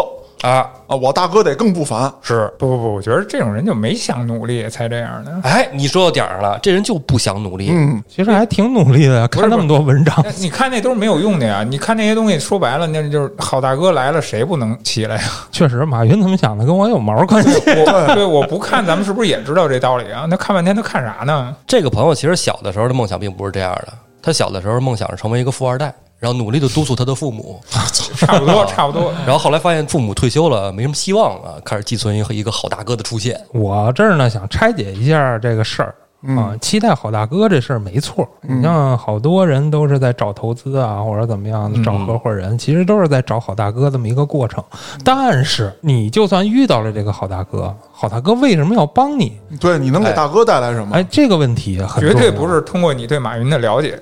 [0.44, 2.12] 啊，啊，我大哥得更不凡。
[2.20, 5.33] 是不不不，我觉得这种人就没想努力才这样的。
[5.42, 7.70] 哎，你说到点儿上了，这人就不想努力。
[7.70, 11.64] 嗯，其实还挺努力的，是看那么多文章，你看那都是没有用的呀！
[11.66, 15.22] 你看那些东西，说白了，那就是好大哥来了，谁不能起来呀？
[15.50, 17.50] 确实，马云怎么想的跟我有毛关系？
[17.66, 20.26] 我对我不看，咱们是不是也知道这道理啊？
[20.28, 21.57] 那看半天他看啥呢？
[21.66, 27.60] 这个朋友其实小的时候的梦想并不是这样的，他小的时候梦想是成为一个富二代，然后努力的督促他的父母，
[28.16, 29.12] 差不多，差不多。
[29.26, 33.38] 然后后来发现父母退休了，没什么希望了，开始寄存一个一个好大哥的出现。
[33.52, 35.94] 我这儿呢想拆解一下这个事儿
[36.28, 38.26] 啊，期待好大哥这事儿没错。
[38.40, 44.64] 你像好多人都是在找投资啊，或者怎么样找合伙人，其实都是在找好大哥这么一个过程。
[45.04, 49.38] 但是你就算遇到了这个好大哥，好大哥为什么要帮你？
[49.60, 50.96] 对，你能给大哥带来什么？
[50.96, 53.98] 哎，这个问题很绝对不是通过你对马云的了解。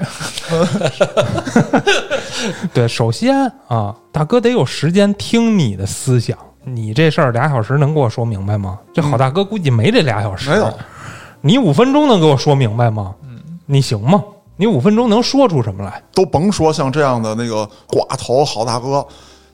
[2.72, 6.36] 对，首先啊，大哥得有时间听你的思想。
[6.64, 8.78] 你这事儿俩小时能给我说明白吗？
[8.94, 10.48] 这好大哥估计没这俩小时。
[10.48, 10.72] 没有，
[11.42, 13.14] 你五分钟能给我说明白吗？
[13.22, 14.22] 嗯，你行吗？
[14.56, 16.00] 你五分钟能说出什么来？
[16.14, 19.04] 都甭说像这样的那个寡头好大哥，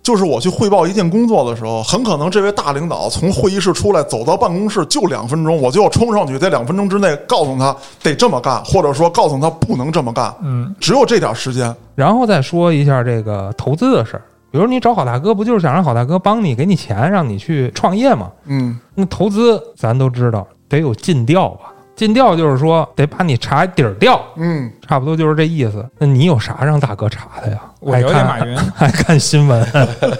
[0.03, 10.35] 就是我去汇报一件工作的时候，很可能这位大领导从会议室出来走到办公室就两分钟，我就要冲上去，在两分钟之内告诉他得这么干，或者说告诉他不能这么干。
[10.42, 11.74] 嗯，只有这点时间。
[11.94, 14.22] 然后再说一下这个投资的事儿。
[14.51, 18.31] 比如你找好大哥，不就是想让好大哥帮你给你钱，让你去创业吗？
[18.46, 21.72] 嗯，那投资咱都知道得有尽调吧？
[21.99, 25.85] 尽调就是说得把你查底儿掉，嗯，差不多就是这意思。
[25.99, 27.59] 那你有啥让大哥查的呀？
[27.81, 29.67] 我了解马云， 爱看新闻，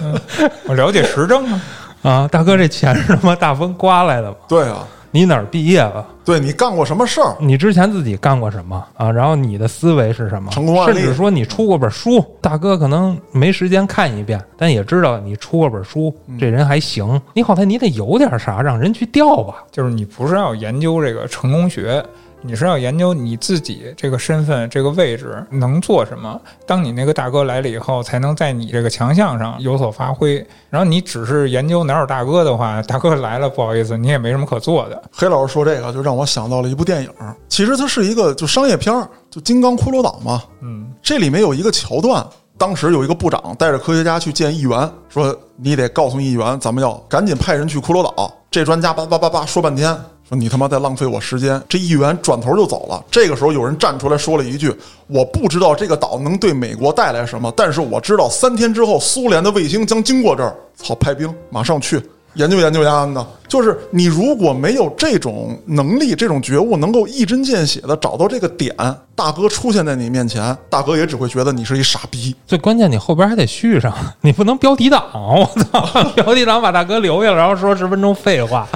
[0.67, 1.61] 我了解时政啊。
[2.01, 4.35] 啊，大哥这钱是他妈大风刮来的吗？
[4.49, 4.79] 对啊。
[5.11, 6.05] 你哪儿毕业了？
[6.23, 7.35] 对你干过什么事儿？
[7.39, 9.11] 你之前自己干过什么啊？
[9.11, 10.51] 然后你的思维是什么？
[10.51, 17.19] 成功案例，甚至说你出过本书，大哥可能没时间看一遍，但也知道你出过本书，这人还行。
[17.33, 19.63] 你好歹你得有点啥让人去调吧？
[19.71, 22.03] 就是你不是要研究这个成功学。
[22.41, 26.39] 你是要研究你自己这个身份、这个位置能做什么？
[26.65, 30.35] 当你那个大哥来了以后，才能在你这个强项上有所发挥。
[30.69, 35.03] 然后你只是研究哪有大哥的话，大哥来了，不好意思，你也没什么可做的。
[35.11, 37.09] 黑老师说这个，就让我想到了一部电影，
[37.49, 40.41] 其实它是一个就商业片儿，就《金刚骷髅岛》嘛。
[40.61, 42.25] 嗯，这里面有一个桥段，
[42.57, 48.33] 当时有一个部长带着科学家去见议员，说你得告诉议员，咱们要赶紧派人去骷髅岛。
[48.49, 49.95] 这专家叭叭叭叭说半天。
[50.31, 51.61] 你他妈在浪费我时间！
[51.67, 53.03] 这议员转头就走了。
[53.09, 54.71] 这个时候有人站出来说了一句
[55.07, 61.99] ：“我不知道这个岛能对美国带来什么，但是我知道三天之后苏联的卫星将经过这儿。”操，派兵马上去。
[62.35, 68.73] 研究研究呀，呢，就是你如果没有这种能力、这种觉悟，能够一针见血的找到这个点，
[69.15, 72.35] 大哥出现在你面前，大哥也只会觉得你是一傻逼。
[72.45, 75.03] 最关键，你后边还得续上，你不能标题党。
[75.13, 78.67] 我操， 标题党把大哥留下了，然后说十分钟废话。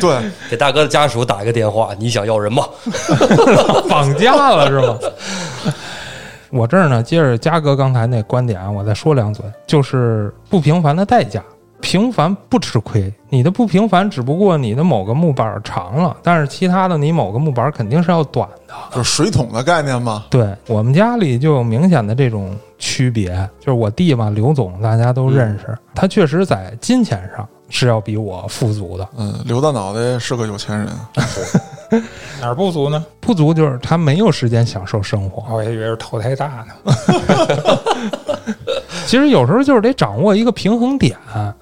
[0.00, 2.68] 对，给大哥的家属打一个电话，你想要人吗？
[3.88, 4.98] 绑架了是吗？
[6.50, 11.42] 我这儿呢，接着嘉哥刚才那观点，我再说两嘴，就是不平凡的代价。
[11.86, 20.24] 平凡不吃亏，你的不平凡只不过你的某个木板长了，但是其他的你某个木板肯定是要短的，就是水桶的概念吗。
[20.28, 29.08] 对我们家里就有明显的这种区别，就是我弟嘛，刘总大家都认识，他确实在金钱上是要比我富足的。
[29.16, 30.88] 嗯，刘大脑袋是个有钱人，
[32.42, 33.06] 哪儿不足呢？
[33.20, 35.44] 不足就是他没有时间享受生活。
[35.54, 36.74] 我还以为是头太大呢。
[39.06, 41.16] 其实有时候就是得掌握一个平衡点，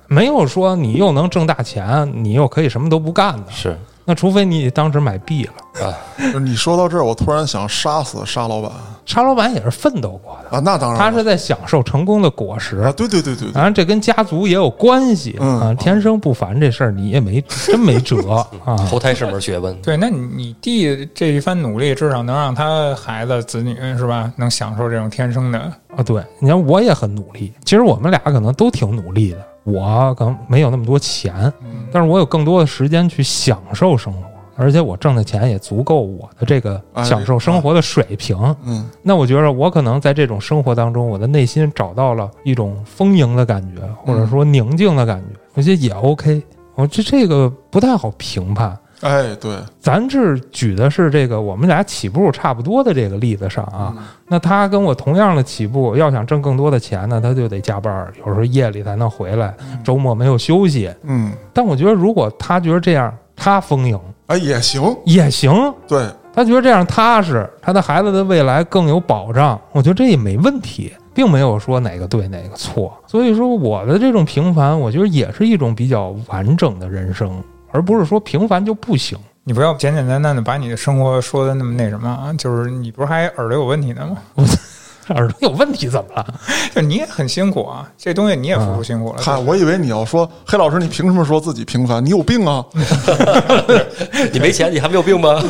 [0.09, 3.51] 没有说你又能挣大钱，你又可以什么都不干的。
[3.51, 5.53] 是，那除非你当时买币了
[5.87, 5.95] 啊。
[6.41, 8.71] 你说到这儿，我突然想杀死沙老板。
[9.07, 12.91] 沙老板也是奋斗过的啊，那当然，他是在享受成功的果实啊。
[12.93, 15.75] 对对对对，当然这跟家族也有关系啊。
[15.79, 18.77] 天生不凡这事儿你也没 真没辙啊。
[18.89, 19.75] 投胎是门学问。
[19.83, 25.59] 对，那你弟这一番努力，至少能让他孩子子女是吧，能享受这种天生的
[25.95, 26.03] 啊。
[26.03, 29.39] 对，你看我也很努力，其实我们俩可能都挺努力的。
[29.65, 31.53] 我可能没有那么多钱，
[31.91, 34.21] 但是我有更多的时间去享受生活。
[34.57, 38.39] 而且我挣的钱也足够我的这个享受生活的水平。
[38.65, 46.41] 嗯，那我觉得我可能在这种生活当中，我的内心找到了一种丰盈的感觉，或者说宁静的感觉，我觉得也 OK。
[46.77, 48.79] 我这这个不太好评判。
[49.05, 53.95] 哎，对，咱这举的是这个我们俩起步差不多的这个例子上啊。
[54.27, 60.91] 那他跟我同样的起步，要想挣更多的钱呢，他就得加班，有时候夜里才能回来，周末没有休息。
[61.03, 64.01] 嗯，但我觉得如果他觉得这样，他丰盈。
[64.29, 65.53] 哎，也行，也行。
[65.87, 69.61] 对他觉得这样踏实，他的孩子的未来更有保障。
[69.73, 72.93] 我觉得这也没问题，并没有说哪个对哪个错。
[73.07, 77.31] 所以说，我的这种平凡，我觉得也是一种比较完整的人生，
[77.75, 79.19] 而不是说平凡就不行。
[79.43, 82.33] 你不要简简单单的把你的生活说的那么那什么啊？
[82.39, 84.17] 就是你不是还耳朵有问题呢吗？
[85.09, 86.35] 耳朵有问题怎么了？
[86.73, 89.19] 就你也很辛苦啊，这东西你也付出辛苦了。
[89.21, 92.03] 看，我以为你要说黑老师，你凭什么说自己平凡？
[92.03, 92.65] 你有病啊！
[94.33, 95.43] 你没钱，你还没有病吗？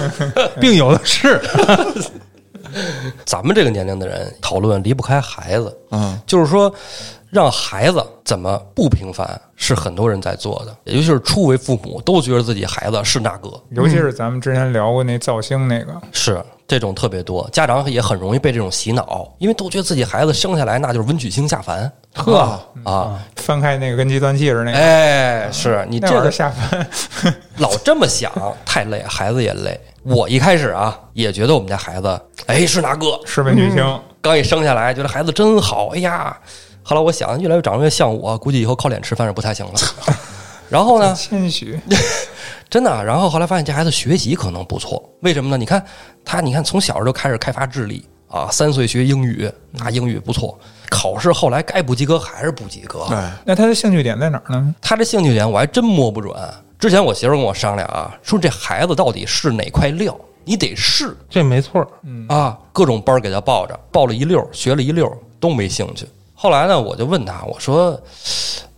[0.61, 1.41] 病有的是。
[3.25, 6.75] 咱们这个年龄的人讨论离不开孩子，嗯，就是说。
[7.35, 26.87] 让孩子怎么不平凡，是很多人在做的，尤其是初为父母都觉得自己孩子是那个，尤其是咱们之前聊过那造星那个，是这种特别多，家长也很容易被这种洗脑，因为都觉得自己孩子生下来那就是文曲星下凡呵，啊，翻开那个跟计算器似的那个，哎，是你这个下凡
[27.59, 28.31] 老这么想
[28.65, 29.81] 太累，孩子也累。
[30.05, 36.39] 我一开始啊也觉得我们家孩子哎是那个，是文曲星，刚一生下来觉得孩子真好，哎呀，
[36.85, 39.73] 后来我想越来越长得越像我，估计以后靠脸吃饭是不太行了。
[40.69, 41.81] 然后呢， 谦虚，
[42.69, 45.57] 真的啊，然后后来发现这孩子学习可能不错，为什么呢？
[45.57, 45.85] 你看
[46.25, 50.59] 他，你看从小就开始开发智力啊，三岁学英语，那英语不错，
[50.91, 53.07] 考试后来该不及格还是不及格。
[53.09, 54.75] 对，那他的兴趣点在哪儿呢？
[54.83, 56.35] 他这兴趣点我还真摸不准。
[56.79, 61.89] 之前我媳妇儿跟我商量啊，说这孩子到底是哪块料，你得试这没错儿，
[62.29, 66.07] 啊，各种班儿给他报着，报了一溜儿，学了一溜儿，都没兴趣。
[66.45, 67.99] 后来呢，我就问他，我说，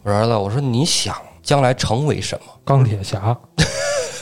[0.04, 2.52] 我说儿子，我说你想将来成为什么？
[2.64, 3.36] 钢铁侠，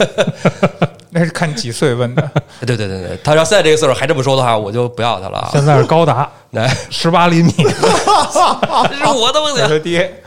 [1.12, 2.22] 那是看几岁问的，
[2.66, 5.50] 对对对对，他要现在这个岁数还这么说的话，我就不要他了啊。
[5.52, 9.68] 现在是高达来， 十八厘米，这是我的问我题。
[9.68, 10.22] 说爹，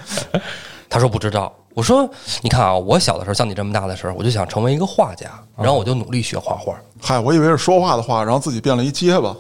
[0.88, 1.52] 他说不知道。
[1.74, 2.08] 我说，
[2.42, 5.26] 你看啊，我小的时候像你这么大的时候，我就想成为一个画家，
[5.58, 6.76] 然后我就努力学画画。
[7.02, 9.36] 嗨，我以为是说话的话，然后自己变了一结巴。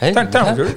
[0.00, 0.70] 哎，但但是我觉得，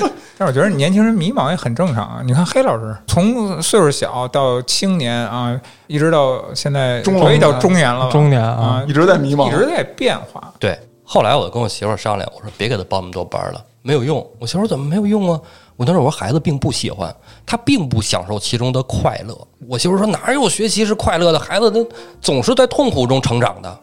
[0.00, 2.22] 得，但是我觉得年轻人迷茫也很正常啊。
[2.24, 10.54] 你看黑老师，从岁数小到青年啊，一直到现在中可以叫中年了吧，中年啊啊，一直在迷茫一直在变化。
[10.60, 10.78] 对。
[11.02, 14.24] 后来我就跟我媳妇儿商量，我说别给他报那么多班了，没有用。
[14.38, 15.40] 我媳妇儿说怎么没有用啊？
[15.74, 17.12] 我当时我说孩子并不喜欢，
[17.44, 19.34] 他并不享受其中的快乐。
[19.66, 21.38] 我媳妇儿说哪有学习是快乐的？
[21.38, 23.80] 孩子他总是在痛苦中成长的。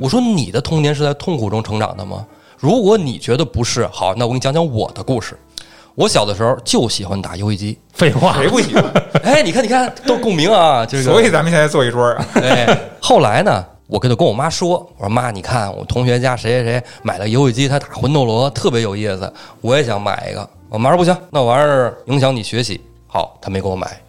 [0.00, 2.26] 我说你的童年是在痛苦中成长的吗？
[2.58, 5.38] 如果你觉得不是，好，那我给你讲讲我的故事。
[5.94, 8.84] 我小的时候就喜欢打游戏机， 废话，谁不喜欢？
[9.22, 10.84] 哎，你看，你看，都共鸣啊！
[10.86, 20.48] 这个，所以咱们现在坐一桌啊， 哎，后来呢，我跟就跟我妈说，我说妈，你看我同学家谁谁谁买了游戏机，他打魂斗罗特别有意思，我也想买一个。
[20.68, 22.80] 我妈说不行，那玩意儿影响你学习。
[23.06, 24.00] 好，他没给我买。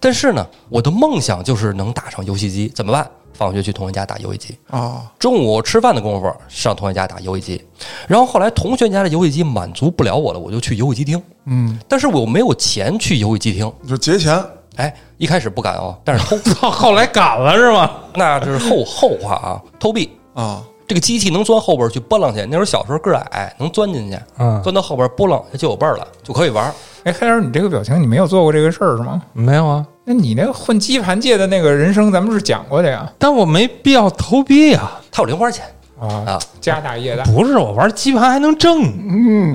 [0.00, 3.08] 但是呢，我的梦想就是能打上游戏机，怎么办？
[3.38, 7.64] 放学去同学家打游戏机，啊，中午吃饭的功夫上同学家打游戏机，
[8.08, 11.22] 然后后来同学家的游戏机满足不了我了，我就去游戏机厅。
[11.44, 17.88] 嗯，但是我没有钱去游戏机厅，就节钱，哎，一开始不敢哦，但是偷，操，后来敢了是吗？
[18.16, 20.10] 那这是后后话啊，偷币。
[20.34, 26.74] 啊，这个机器能钻后边去拨浪去，那时候小时候个儿矮，能钻进去，嗯，钻到后边拨浪就有伴儿了，就可以玩儿。
[27.04, 29.22] 哎，黑老师，你这个表情，你没有做过这个事儿是吗？
[29.32, 33.06] 没有啊，那你那个混基盘界的那个人生，咱们是讲过的呀。
[33.18, 34.90] 但我没必要投币呀。
[35.10, 35.66] 他有零花钱
[36.00, 37.22] 啊，啊家大业大。
[37.24, 38.84] 不是我玩基盘还能挣，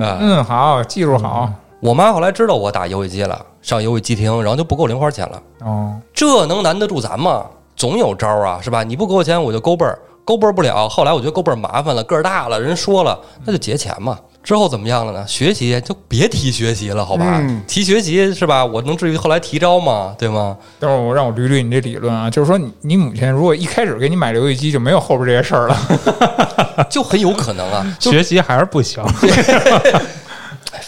[0.00, 0.18] 啊！
[0.20, 1.50] 嗯，好，技术好。
[1.80, 5.42] 我妈后来知道我打游戏机了，上游戏机厅，然后就不够零花钱了。
[5.62, 7.44] 哦，这能难得住咱吗？
[7.74, 8.84] 总有招儿啊，是吧？
[8.84, 10.88] 你不给我钱，我就勾背儿，勾背儿不了。
[10.88, 14.16] 后来我觉得勾背儿麻烦了，个儿大了，人说了，那就结钱嘛。
[14.44, 15.26] 之后怎么样了呢？
[15.26, 17.38] 学习就别提学习了，好吧？
[17.40, 18.62] 嗯提学习是吧？
[18.64, 20.14] 我能至于后来提招吗？
[20.18, 20.56] 对吗？
[20.78, 25.76] 等会儿我让我捋捋你这理论啊，就是说你你母亲如果一开始给你买了游戏机，就没有后边这些事儿了。
[26.90, 27.84] 就很有可能啊。
[27.98, 29.02] 学习还是不行。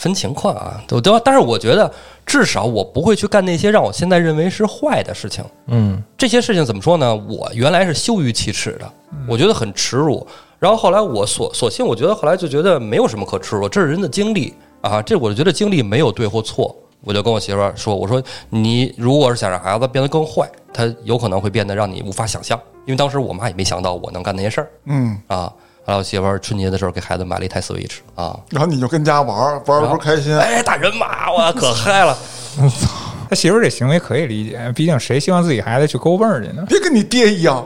[0.06, 1.18] 哎，分情况啊，都都。
[1.20, 1.90] 但是我觉得，
[2.24, 5.44] 至少我不会去干那些让我现在认为是坏的事情。
[5.66, 7.14] 嗯，这些事情怎么说呢？
[7.14, 8.92] 我原来是羞于启齿的，
[9.28, 10.24] 我觉得很耻辱。
[10.58, 15.02] 然后后来我索索性，我觉得后来就觉得没有什么可耻辱，这是人的经历啊。
[15.02, 16.74] 这我就觉得经历没有对或错。
[17.02, 22.58] 我就跟我媳妇儿说：“我说你如果是想让孩子变得更坏，他有可能会变得让你无法想象。
[22.84, 25.52] 因为当时我妈也没想到我能干那些事儿嗯，啊。
[25.86, 32.18] 后来我媳妇儿春节的时候给孩子买了一台 Switch 啊，然后你就跟家玩儿，玩的不开心，哎，大人马，我可嗨了。
[32.60, 32.88] 我 操
[33.28, 36.64] 他媳妇儿这行为可以理解，毕竟谁希望自己孩子去勾蹦儿去呢？
[36.68, 37.64] 别跟你爹一样。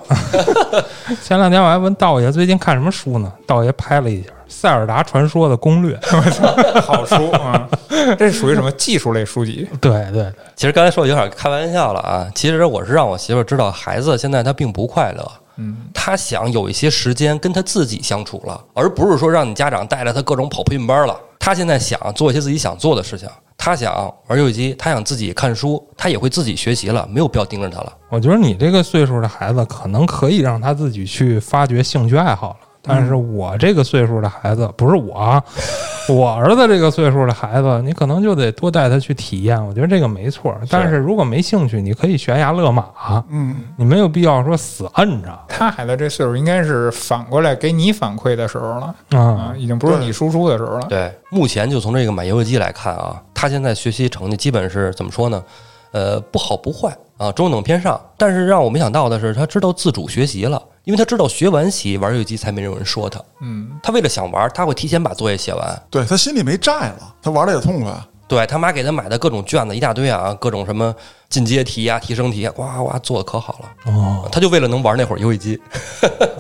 [1.25, 3.33] 前两天我还问道爷最近看什么书呢？
[3.47, 5.99] 道爷拍了一下《塞尔达传说》的攻略。
[6.83, 7.67] 好书啊，
[8.19, 9.67] 这属于什么技术类书籍？
[9.81, 15.31] 对对对，其实刚才说有点开玩笑了啊，其实我是让我媳妇儿知道，孩子现在他并不快乐。
[15.61, 21.15] 嗯，他想有一些时间跟他自己相处了，而不是说让你家长带着他各种跑培训班了。
[21.39, 27.93] 他现在想做一些自己想做的事情，他想玩游戏机，他想自己看书，他也会自己学习了，没有必要盯着他了。
[28.09, 32.57] 我觉得你这个岁数的孩子可能可以让他自己去发掘兴趣爱好了。
[32.83, 35.45] 但是我这个岁数的孩子，不是我啊，
[36.09, 39.65] 我儿子这个岁数的孩子，你可能就得多带他去体验。
[39.67, 40.55] 我觉得这个没错。
[40.71, 42.87] 但是如果没兴趣，你可以悬崖勒马，
[43.29, 49.55] 嗯，你没有必要说死摁着他孩子这岁数应该是反过来给你反馈的时候了啊啊，。
[49.57, 50.87] 已经不是你输出的时候了。
[50.89, 55.43] 对，目前就从这个买游戏机来看啊，他现在学习成绩基本是怎么说呢？
[55.93, 58.01] 呃，不好不坏啊，中等偏上。
[58.17, 63.23] 但是让我没想到的是，他知道自主学习了，因为他知道学完习玩游戏机才没有人说他。
[63.41, 65.83] 嗯，他为了想玩，他会提前把作业写完。
[65.89, 67.93] 对他心里没债了，他玩的也痛快。
[68.27, 70.93] 对他妈给他买的各种卷子一大堆啊，各种什么
[71.29, 73.93] 进阶题啊、提升题啊，呱呱做的可好了。
[73.93, 75.61] 哦，他就为了能玩那会儿游戏机。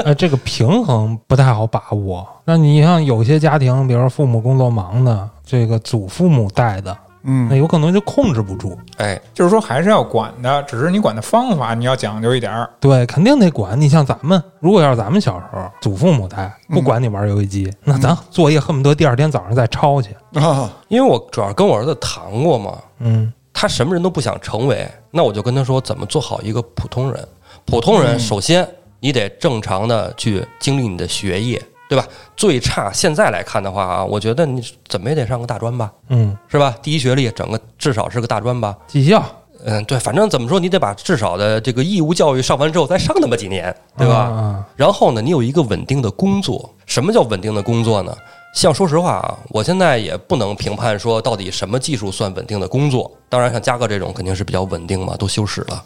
[0.04, 2.26] 哎，这个平衡不太好把握。
[2.44, 8.78] 那你像有些家庭，比如说父母工作忙的，这个祖父母带的，嗯那有可能就控制不住。
[8.96, 12.68] 哎，就是说还是要管的，只是你管的方法你要讲究一点儿。
[12.80, 13.80] 对，肯定得管。
[13.80, 20.16] 你像咱们，如果要是咱们小时候，祖父母带，不管你玩游戏机，那咱作业恨不得第二天早上再抄去。
[20.34, 27.28] 啊，因为我主要跟我儿子谈过嘛，嗯，他什么人都不想成为，那我就跟他说怎么做好一个普通人。
[27.66, 28.66] 普通人首先
[29.00, 31.60] 你得正常的去经历你的学业，
[31.90, 32.06] 对吧？
[32.36, 36.72] 最差现在来看的话啊，我觉得你怎么也得上个大专吧，嗯，是吧？
[36.80, 38.76] 第一学历整个至少是个大专吧。
[38.86, 39.20] 技校，
[39.64, 44.14] 嗯，对，反正怎么说，你得把至少的这个义务教育上完之后，再上那么几年，对吧？
[44.14, 46.72] 啊然后呢，你有一个稳定的工作。
[46.86, 48.16] 什么叫稳定的工作呢？
[48.54, 53.10] 像说实话啊，我现在也不能评判说到底什么技术算稳定的工作。
[53.28, 55.84] 当然，像嘉哥这种肯定是比较稳定嘛，都休史了。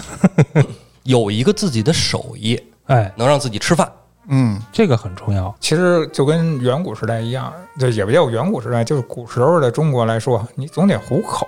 [1.04, 3.90] 有一个自己的手艺，哎，能让自己吃饭。
[4.28, 5.54] 嗯，这个很重要。
[5.60, 11.46] 其实就跟远古时代一样，就也不叫远古时代，就是古时候的中国来说，你总得糊口。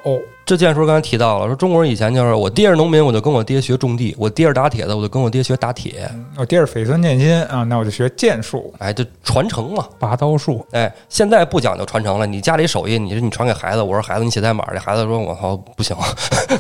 [0.49, 6.11] 这建叔刚才提到了，说中国人以前就是我爹是农民，我就跟我爹学种地；我爹是打铁的，我就跟我爹学打铁。
[6.39, 8.73] 我爹是绯村剑心啊，那我就学剑术。
[8.79, 9.87] 哎，就传承嘛。
[9.99, 15.95] 拔刀术，哎，现在不讲究传承了，你家里手艺，你说你传给孩子，我说孩子你写代码，这孩子说我操不行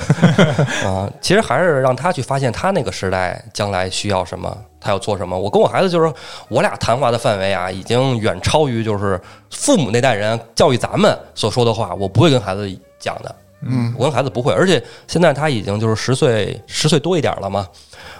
[0.84, 1.10] 啊。
[1.22, 5.38] 其实还是让他去发现他那个时代将来需要什么，他要做什么。
[5.38, 6.12] 我跟我孩子就是
[6.50, 9.18] 我俩谈话的范围啊，已经远超于就是
[9.50, 13.34] 父母那代人教育咱们所说的话，我不会跟孩子讲的。
[13.62, 17.66] 嗯，我跟孩子不会，而且现在他已经就是十岁十岁多一点了嘛，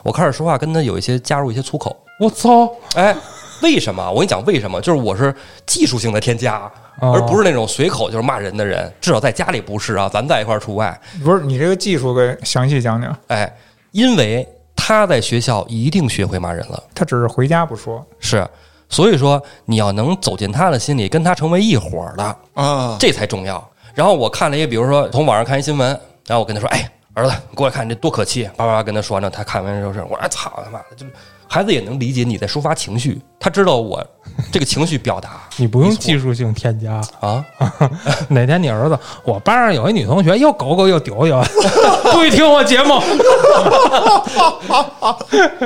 [0.02, 1.96] 我开始说话跟他有一些加入一些粗口。
[2.18, 2.68] 我操！
[2.96, 3.14] 哎，
[3.62, 4.10] 为什么？
[4.10, 4.80] 我跟你讲为什么？
[4.80, 5.32] 就是我是
[5.64, 6.70] 技术性的添加，
[7.00, 8.92] 哦而不是那种随口就是骂人的人。
[9.00, 11.00] 至少在家里不是啊，咱在一块儿除外。
[11.22, 13.56] 不是你这个技术给详细讲讲，哎，
[13.92, 18.04] 因为他在学校一定学会骂人了，他只是回家不说。
[18.18, 18.44] 是，
[18.88, 23.70] 所以说你要能走进他的心里，跟他成为一伙儿的，啊，这才重要。
[23.98, 25.88] 然后我看了一个，比如说从网上看一新闻，
[26.24, 31.04] 然后我跟他说：“哎，儿子，你过来看，这多可气！”叭叭叭跟他说呢，他看完之后是，我说：“哎操他妈的！”就
[31.48, 34.00] 孩子也能理解你在抒发情绪，他知道我
[34.52, 37.02] 这个情绪表达 你不用技术性添加。
[37.18, 37.44] 啊。
[38.30, 41.42] 哪天你儿子，我班上有一女同学又狗狗又丢丢，
[42.14, 43.02] 不许听我节目。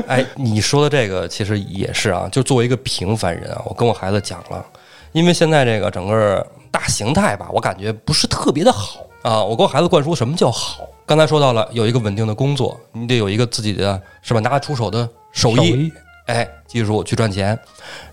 [0.09, 4.64] 哎，你说的这个其实也是啊，就作为一个平凡人啊，我跟我孩子讲了，
[5.12, 9.45] 因为现在这个整个大形态吧，我感觉不是特别的好啊。
[9.45, 10.81] 我给我孩子灌输什么叫好。
[11.07, 15.93] 刚才说到了，有一个稳定的工作，你得有一个自己的是吧，拿得出手的手艺，
[16.27, 17.57] 哎，技术去赚钱。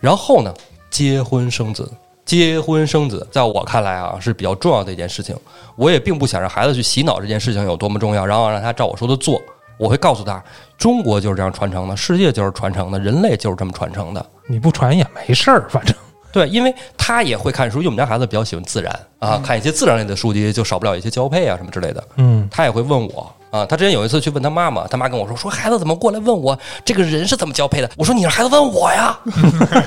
[0.01, 0.53] 然后呢，
[0.91, 1.89] 结婚生子。
[2.25, 5.35] 结婚生子，在我看来啊是比较重要的一件事情。
[5.75, 9.41] 我也并不想让孩子去洗脑这件事情有多么重要，然后让他照我说的做。
[9.77, 10.43] 我会告诉他，
[10.77, 14.23] 中国就是这样传承的，世界就是传承的，人类就是这么传承的。
[14.45, 15.95] 你不传也没事儿，反正
[16.31, 22.03] 对，因为他也会看书，因为我们家孩子比较喜欢自然啊，看一些自然类的书籍，就少不了一些交配啊什么之类的。
[22.17, 27.89] 嗯，他也会问我啊，他之前有一次去问他妈妈，他妈跟我说说孩子怎么过来问我这个人是怎么交配的？
[27.97, 29.19] 我说你让孩子问我呀，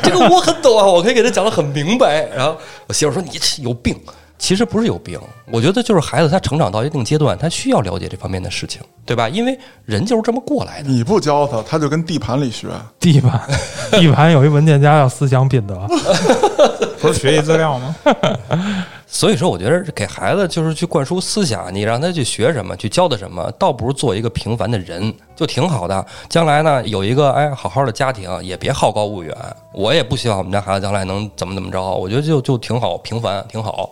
[0.03, 2.27] 这个我很懂啊，我可以给他讲的很明白。
[2.35, 2.57] 然后
[2.89, 3.97] 我媳妇说你这有病，
[4.43, 5.21] 其实不是有病，
[5.53, 9.29] 我觉得就是孩子他成长到一定阶段，他需要了解这方面的事情，对吧？
[9.29, 10.89] 因为人就是这么过来的。
[10.89, 12.67] 你不教他，他就跟地盘里学。
[12.99, 13.41] 地盘
[13.93, 15.87] 地盘有一文件夹叫思想品德，
[17.01, 17.95] 不是学习资料吗？
[19.07, 26.05] 所以说，我觉得给孩子就是去灌输思想，你让他去学什么，去教他什么，倒不如做一个平凡的人，就挺好的。
[26.29, 29.33] 将来呢，有一个哎好好的家庭，也别好高骛远。
[29.73, 33.91] 我也不希望我们家孩子将来能怎么怎么着，我觉得就就挺好，平凡挺好。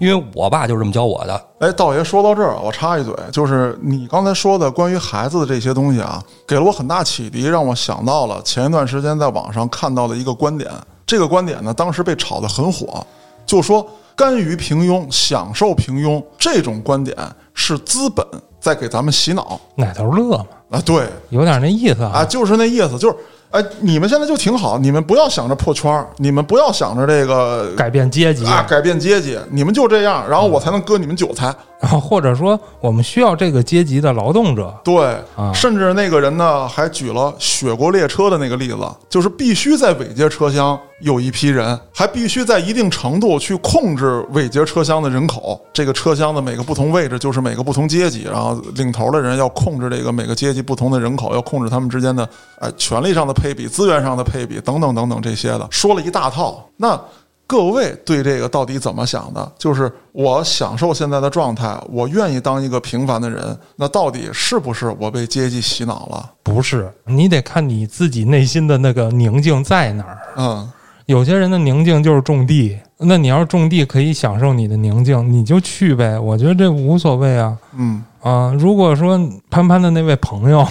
[0.00, 1.44] 因为我爸就是这么教我的。
[1.60, 10.70] 哎，道爷说到这儿，我插一嘴，就是你刚才说的关于孩子的这些东西啊，给了我很大启迪，让我想到了前一段时间在网上看到的一个观点。
[11.06, 13.06] 这个观点呢，当时被炒得很火，
[13.44, 13.86] 就说
[14.16, 17.16] 甘于平庸、享受平庸这种观点
[17.52, 18.26] 是资本
[18.58, 22.24] 在给咱们洗脑奶头乐嘛，啊，对有点那意思啊，啊。
[22.24, 23.16] 就是那意思，就是
[23.50, 31.52] 哎，你们现在就挺好，你们不要想着破圈儿，你们不要想着这个改变阶级啊改变阶级，你们就这样，然后我才能割你们韭菜。
[31.80, 38.76] 然后或者说我们需要这个阶级的劳动者，对，啊甚至那个人呢还举了雪国列车的那个例子，
[39.08, 45.58] 就是必须在尾节车厢有一批人，还必须在一定程度去控制尾节车厢的人口。
[45.72, 52.28] 这个车厢的每个不同位置就是每个不同阶级，然后领头的人要控制这个每个阶级不同的人口，要控制他们之间的
[52.60, 56.68] 呃权力上的配比、资源上的配比等等等等这些的，说了一大套。
[56.76, 57.00] 那
[57.46, 59.52] 各位对这个到底怎么想的？
[59.58, 66.30] 就是我享受现在的状态，我愿意当一个平凡的人，那到底是不是我被阶级洗脑了？
[66.44, 70.18] 不是你得看你自己内心的那个宁静在哪儿。
[70.36, 70.70] 嗯，
[71.06, 77.58] 有些人的宁静就是种地，那你要是种地可以享受你的宁静，你就去呗，我觉得这无所谓啊。
[77.76, 79.18] 嗯，啊，如果说
[79.50, 80.64] 潘潘的那位朋友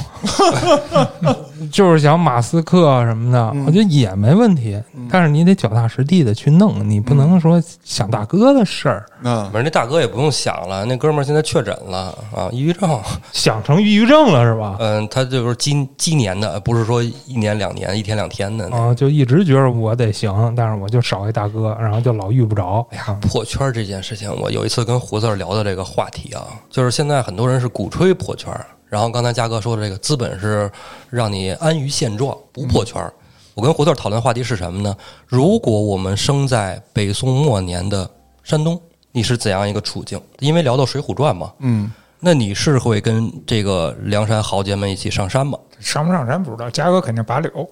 [1.71, 12.99] 就是想马斯克什么的，嗯我觉得也没问题，但是你得脚踏实地的去弄，你不能说想大哥的事儿，那反正那大哥也不用想了，那哥们儿现在确诊了啊，抑郁症。
[13.31, 14.77] 想成抑郁症了是吧？
[14.79, 18.69] 嗯，他就是今今年的，不是说一年两年、一天两天的。
[18.69, 22.85] 啊，就一直觉得我得行，但是我就少一大哥，然后就老遇不着。
[22.91, 30.69] 哎呀，破圈这件事情，我有一次跟胡四儿聊的这个话题啊，就是现在很多人是鼓吹破圈儿，然后刚才嘉哥说的这个资本是
[31.09, 33.13] 让你安于现状，不破圈儿。
[33.53, 34.95] 我跟胡豆讨论的话题是什么呢？
[35.27, 38.09] 如果我们生在北宋末年的
[38.43, 38.81] 山东，
[39.11, 40.21] 你是怎样一个处境？
[40.39, 45.57] 因为聊到《水浒传》嘛，嗯，那你是会跟这个梁山豪杰们一起上山吗？
[45.79, 47.69] 上不上山不知道，嘉哥肯定拔柳。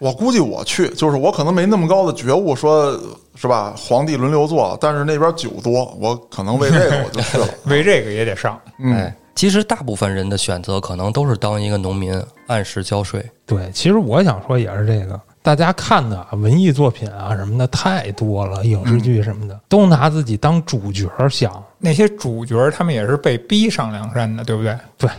[0.00, 2.98] 我估计我去，就是我可能没那么高的觉悟，说
[3.34, 3.74] 是吧？
[3.76, 7.46] 皇帝轮流坐，但是那边酒多，我可能为这个我就去了。
[7.68, 8.58] 为这个也得上。
[8.78, 13.22] 嗯哎，其实大部分人的选择可能都是当一个农民，按时交税。
[13.44, 21.62] 对，其实我想说也是这个，大家看的文艺作品啊什么的太多了，影视剧什么的、都拿自己当主角想。
[21.78, 24.74] 那些主角他们也是被逼上梁山的，对不对？
[24.96, 25.10] 对，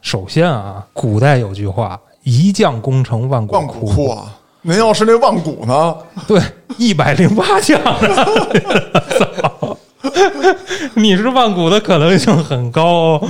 [0.00, 4.36] 首先啊，古代有句话“一将功成万骨万骨枯啊！
[4.62, 5.96] 您要是那万骨呢？
[6.26, 6.40] 对，
[6.76, 9.76] 一百零八将操
[10.94, 13.28] 你是万古的可能性很高、哦，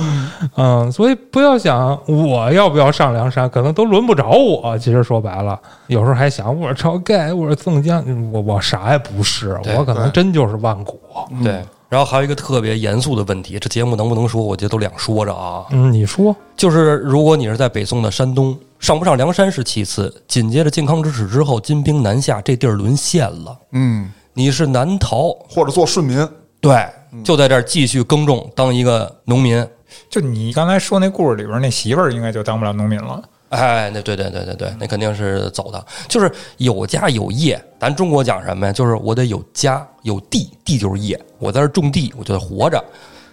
[0.57, 4.77] 嗯，所以不要想我要不要上梁山，可能都轮不着我。
[4.77, 10.99] 其实说白了，有时候还想我是晁盖，我是宋江，我我啥也不是，我可能真就是万古。
[11.43, 14.41] 对，然后还有一个特别严肃的问题，这节目能不能说？
[14.41, 15.63] 我觉得都两说着啊。
[15.71, 26.27] 嗯，你说就是如果你是在北宋的山东，上不上梁山是其次，紧接着靖康之耻之后，金兵南下，这地儿沦陷了，嗯，你是南逃，或者做顺民，
[26.59, 26.83] 对，
[27.23, 29.65] 就在这儿继续耕种，当一个农民。
[30.09, 33.21] 就你刚才说那故事里边那媳妇儿，应该就当不了农民了。
[33.49, 37.63] 哎，那对对对对对，那肯定是走的，就是有家有业。
[37.79, 38.73] 咱中国讲什么呀？
[38.73, 42.83] 就是我得有家有地，地就是业，我在这儿种地，我就得活着。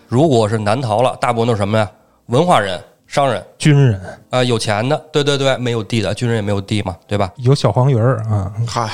[0.08, 1.90] 如果是南逃了，大部分都是什么呀？
[2.26, 2.78] 文化人、
[3.08, 7.32] 商人军人啊、有钱的，对对对，没有地的军人也没有地嘛，对吧？
[7.38, 8.90] 有小黄鱼儿啊，嗨，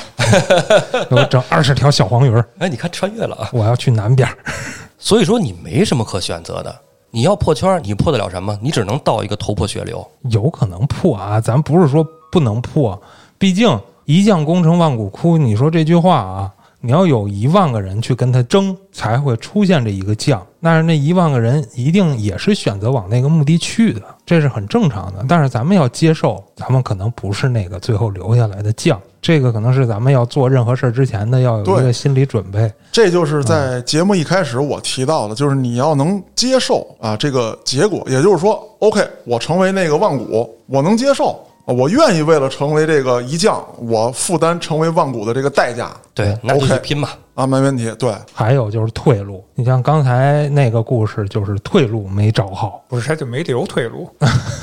[1.09, 3.49] 给我整二十条小黄鱼儿，哎，你看穿越了啊！
[3.51, 4.35] 我要去南边儿。
[4.97, 6.73] 所以说你没什么可选择的。
[7.11, 8.57] 你要破圈儿，你破得了什么？
[8.61, 10.05] 你只能到一个头破血流。
[10.31, 12.99] 有可能破啊，咱不是说不能破，
[13.37, 15.37] 毕竟一将功成万骨枯。
[15.37, 16.53] 你说这句话啊，
[16.85, 20.45] 你要有一万个人去跟他争，才会出现这一个将。
[20.61, 25.25] 但是那一万个人一定也是选择往那个目的去的，这是很正常的。
[25.27, 32.71] 但是咱们要接受，咱们可能不是那个最后留下来的将，这个可能是咱们要做任何事儿之前的要有一个心理准备。
[32.91, 47.17] 这就是在节目一开始我提到的，就是你要能接受啊这个结果，也就是说，OK，我成为那个万古，我能接受，我愿意为了成为这个一将，我负担成为万古的这个代价对，那就去拼吧。
[47.33, 47.91] 啊，没问题。
[47.99, 52.81] 对，还有就是退路，你像刚才那个故事，就是退路没找好。
[52.87, 54.09] 不是，他就没留退路。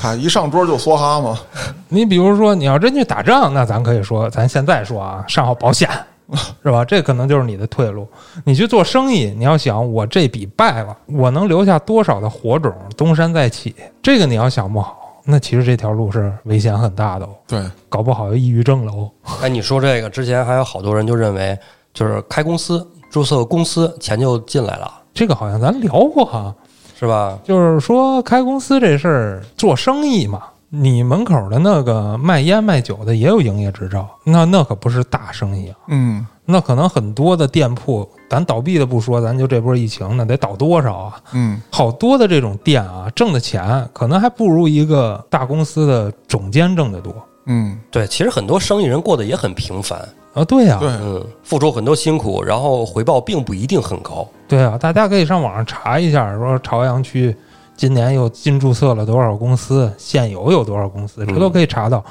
[0.03, 1.39] 啊，一上桌就梭哈嘛，
[1.89, 5.91] 你比如说，你要真去打仗，那咱可以说，咱现在说啊，上好保险，
[6.63, 6.83] 是吧？
[6.83, 8.09] 这可能就是你的退路。
[8.45, 13.75] 你去做生意，你要想我这笔败了，我能留下多少的火种，东山再起？
[14.01, 19.11] 这个你要想不好，那其实这条路是危险很大的哦，对，搞不好又抑郁症了哦。
[19.41, 21.59] 哎，你说这个之前还有好多人就认为，
[21.95, 26.55] 就是开公司注册个公司，钱就进来了，这个好像咱聊过哈，
[26.99, 27.39] 是吧？
[27.45, 35.77] 就是说开公司这事儿，做生意嘛，你门口的那个卖烟卖酒的也有营业执照，那那可不是大生意啊。
[35.89, 41.21] 嗯那可能很多的店铺，咱倒闭的不说，咱就这波疫情那，得倒多少啊？
[41.33, 47.15] 嗯好多的这种店啊，挣的钱可能还不如一个大公司的总监挣得多
[47.47, 49.99] 嗯，对，其实很多生意人过得也很平凡，
[50.35, 50.45] 啊。
[50.45, 54.27] 对呀、对，嗯，付出很多辛苦，然后回报并不一定很高。
[54.49, 57.35] 对啊，大家可以上网上查一下，说朝阳区
[57.77, 62.05] 今年又新注册了多少公司，现有有多少公司，这都可以查到。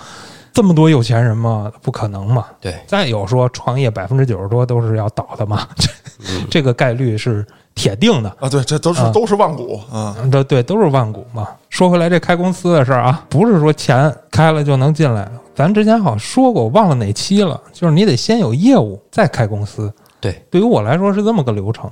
[0.53, 1.71] 这么多有钱人吗？
[1.81, 2.45] 不可能嘛。
[2.59, 5.89] 对，再有说创业百分之九十多都是要倒的嘛，这
[6.29, 8.29] 嗯 这个概率是铁定的。
[8.39, 10.15] 啊，对，这都是啊都是万股啊。
[10.19, 11.47] 嗯，对对，都是万股嘛。
[11.69, 15.29] 说回来，这开公司的事儿啊，不是说钱开了就能进来。
[15.55, 19.93] 咱之前好像说过，我忘了哪期了，就是你得先有业务，再开公司。
[20.19, 21.89] 对，对于我来说是这么个流程。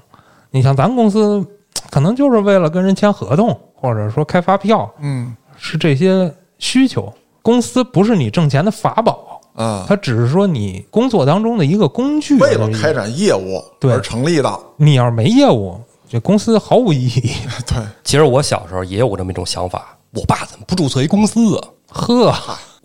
[0.51, 1.45] 你像咱公司，
[1.89, 7.11] 可能就是为了跟人签合同，或者说开发票，嗯是这些需求。
[7.41, 12.37] 公司不是你挣钱的法宝，啊，它只是说你工作当中的一个工具。
[12.39, 14.59] 为了开，展业务对而成立的。
[14.77, 15.79] 你要是没业务，
[16.09, 17.33] 这公司毫无意义。
[17.67, 21.67] 对，其实我小时候也有过这么一种想法，我爸怎么不注册一公司啊？
[21.89, 22.35] 呵，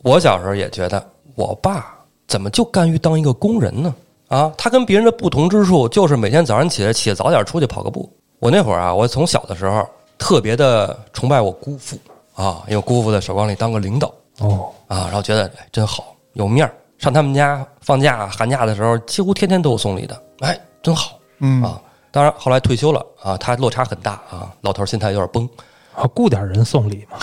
[0.02, 1.94] 我小时候也觉得，我爸
[2.26, 3.94] 怎么就甘于当一个工人呢？
[4.28, 8.10] 啊，他跟别人的不同之处就是每天早上起来起得早点出去跑个步。
[8.38, 9.86] 我那会儿啊，我从小的时候
[10.18, 11.96] 特别的崇拜我姑父
[12.34, 16.74] 啊，因为姑父在首钢里当个领导哦，啊，然后觉得哎真好，有面儿。
[16.98, 21.80] 上他们家放假、寒假的时候，几乎天天都有送礼的，哎，真好嗯啊。
[22.10, 25.48] 当然后来退休了啊，他落差很大啊，老头儿心态有点崩。
[25.94, 27.18] 啊，雇点人送礼嘛。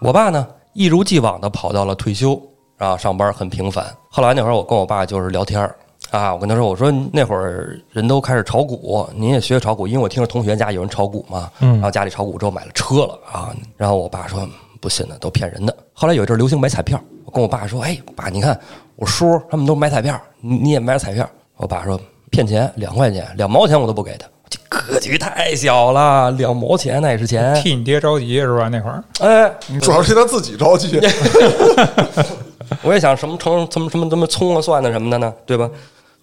[0.00, 2.40] 我爸呢，一如既往的跑到了退休
[2.78, 3.84] 啊，上班很平凡。
[4.10, 5.76] 后来那会儿，我跟我爸就是聊天儿
[6.10, 14.48] 啊，我跟他说，我说那会儿人都开始炒股，您也学炒股，因为我听着同学家有人炒股嘛，嗯然后家里炒股之后买了车了啊，然后我爸说
[14.80, 15.76] 不信的，都骗人的。
[15.92, 18.58] 后来有一阵儿流行买彩票，我跟我爸说，哎，爸，你看
[18.96, 21.28] 我叔他们都买彩票，你你也买彩票。
[21.56, 22.00] 我爸说
[22.30, 24.26] 骗钱，两块钱，两毛钱我都不给他。
[24.48, 27.54] 这格局太小了，两毛钱那也是钱。
[27.56, 28.68] 替你爹着急是吧？
[28.68, 30.98] 那会儿哎，主要是他自己着急。
[32.82, 35.68] 我也想什么成什么什么什么葱啊蒜的什么的呢，对吧？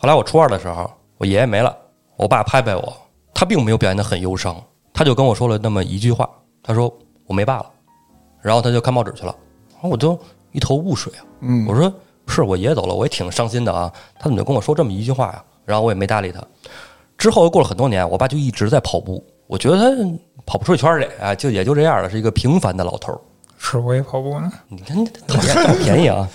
[0.05, 0.87] 后来我初二的时候，
[1.17, 1.75] 我爷爷没了，
[2.15, 2.95] 我爸拍拍我，
[3.33, 4.55] 他并没有表现得很忧伤，
[4.93, 6.29] 他就跟我说了那么一句话，
[6.61, 6.95] 他说
[7.25, 7.65] 我没爸了，
[8.39, 9.35] 然后他就看报纸去了，
[9.73, 10.15] 然后我就
[10.51, 11.91] 一头雾水啊，嗯我说
[12.27, 15.43] 是我爷爷走了，我也挺伤心的啊，他怎么就跟我说这么一句话呀？
[15.65, 16.39] 然后我也没搭理他。
[17.17, 23.19] 之后又过了很多年，我爸就一直在跑步，我觉得他跑不出一圈儿来啊，就也就这样了，是一个平凡的老头儿。
[23.57, 24.51] 是我也跑步呢。
[24.67, 26.29] 你看，你讨厌占便宜啊！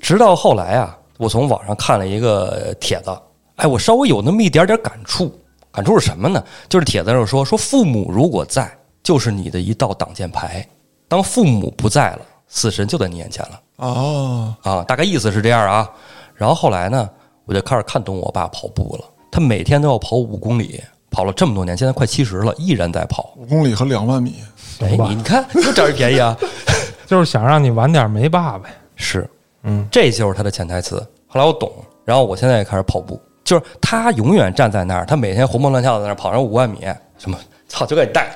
[0.00, 3.14] 直到后来啊，我从网上看了一个帖子，
[3.56, 5.30] 哎，我稍微有那么一点点感触。
[5.70, 6.42] 感触是什么呢？
[6.68, 8.68] 就是帖子上说，说父母如果在，
[9.02, 10.62] 就是你的一道挡箭牌；
[11.06, 14.82] 当父母不在了，死神就在你眼前了哦，啊！
[14.88, 15.88] 大概意思是这样啊。
[16.34, 17.08] 然后后来呢，
[17.44, 19.04] 我就开始看懂我爸跑步了。
[19.30, 23.34] 他每天都要跑五公里，跑了这么多年，现在快七十了，依然在跑。
[23.36, 24.36] 五公里和两万米，
[24.80, 26.36] 哎，你看，又占人便宜啊！
[27.06, 28.70] 就是想让你晚点没爸呗。
[28.96, 29.28] 是，
[29.62, 30.96] 嗯，这就是他的潜台词。
[31.26, 31.72] 后来我懂，
[32.04, 36.78] 然后我现在也开始跑步，就是他永远站在那儿，他每天活蹦乱跳的在那儿跑上五万米，
[37.18, 37.38] 什么
[37.68, 38.32] 操就给你带，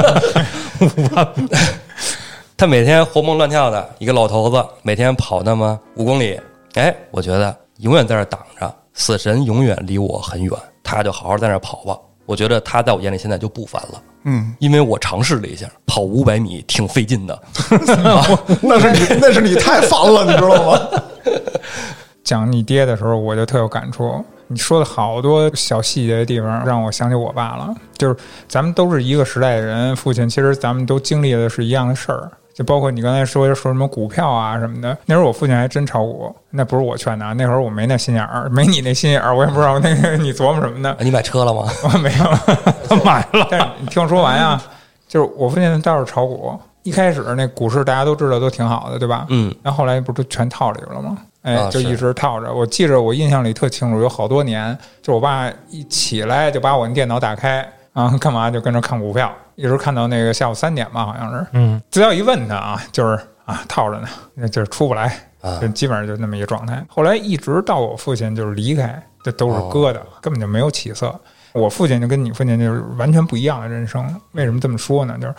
[0.80, 1.28] 五万，
[2.56, 6.40] 他每天活蹦乱跳的一个老头子，每天跑那么五公里，
[6.74, 11.98] 哎，我觉得永远在这挡着，死神永远离我很远，他就好好在那跑吧。
[12.26, 14.02] 我觉得他在我眼里现在就不烦了。
[14.24, 17.42] 嗯，因为我尝试了一下，跑五百米挺费劲的，
[18.60, 21.02] 那是你那是你太烦了，你知道吗？
[22.24, 24.24] 讲你爹的时候，我就特有感触。
[24.48, 27.74] 你说的好多小细节的地方，让我想起我爸了。
[27.96, 28.16] 就是
[28.48, 32.30] 咱们都是一个时代的人，父亲其实咱们都经历的是一样的事儿。
[32.56, 40.96] 就包括你刚才说说什么股票啊什么的，那时候我父亲还真炒股，那不是我劝的啊，那会儿我没那心眼儿，没你那心眼儿，我也不知道那个你琢磨什么呢。
[41.00, 41.70] 你买车了吗？
[41.84, 42.24] 我没有，
[42.88, 44.58] 他买了，但是你听我说完呀，
[45.06, 49.26] 就是我父亲倒是炒股，一开始那股市大家都知道都挺好的，对吧？
[49.28, 51.18] 嗯，那后后来不是都全套里边了吗？
[51.42, 52.50] 哎，啊就一直套着。
[52.52, 57.64] 我记着，我印象里特清楚，有好多年，就我爸一起来就把我那电脑打开
[57.96, 61.46] 啊，干嘛就跟着看股票，一直看到那个下午三点吧，好像是。
[61.52, 66.84] 嗯，只要一问他啊，就是啊套着呢，那就是出不来，啊就基本上就那么一个状态。
[66.90, 71.18] 后来一直到我父亲就是离开，这都是疙瘩，根本就没有起色。
[71.54, 74.04] 我父亲就跟你父亲就是完全不一样的人生。
[74.32, 75.16] 为什么这么说呢？
[75.18, 75.34] 就是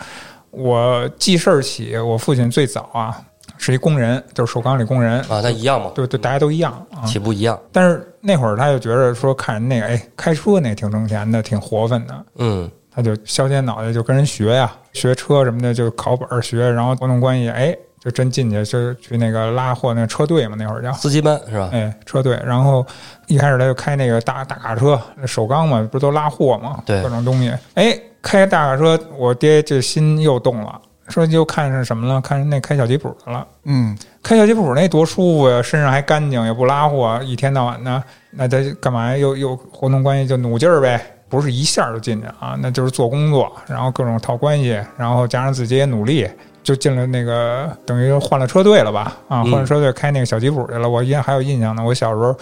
[0.50, 3.16] 我记事儿起，我父亲最早啊
[3.56, 7.06] 是一工人，就是首钢里工人，啊，他一样嘛，对对，大家都一样啊。
[7.06, 7.56] 起步一样。
[7.70, 12.24] 但是那会儿他就觉得说，看人那个，哎，开车那挺挣钱的，挺活泛的。
[12.36, 20.92] 嗯，他他就削尖脑袋就跟人学呀，学车什么的就考本儿学，然后活动关系，哎，就真进去就去那个拉货那个车队嘛，那会儿叫。
[20.94, 21.70] 司机班是吧？
[21.72, 22.84] 哎，车队，然后
[23.28, 27.54] 一开始他就开那个大大卡车，首钢嘛，不是都拉货嘛，对各种东西。
[27.74, 33.46] 哎，开大卡车，我爹这心又动了，说就看上什么了，看上那开小吉普的了。
[33.64, 39.16] 嗯，开小吉普那多舒服呀，身上还干净，也不拉货，一天到晚的，那他干嘛呀？
[39.16, 46.28] 又又活动关系就努劲儿呗，不是一下就进去啊，那就是做工作，然后各种套关系，然后加上自己也努力，
[46.62, 49.16] 就进了那个等于换了车队了吧？
[49.28, 50.88] 啊，嗯换了车队开那个小吉普去了。
[50.88, 52.36] 我印还有印象呢，我小时候。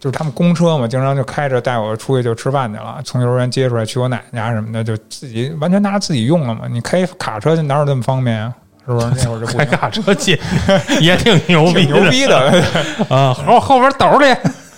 [0.00, 6.62] 就是他们公车嘛，经常就开着带我出去就吃饭去了，从幼儿园接出来去我奶奶家什么的，就自己完全拿自己用了嘛。
[6.68, 8.52] 你开卡车哪有那么方便啊？
[8.86, 9.06] 是不是？
[9.22, 10.40] 那会儿就不开卡车去
[11.00, 13.34] 也挺牛逼的， 挺牛逼的，啊！
[13.34, 14.26] 后后边兜里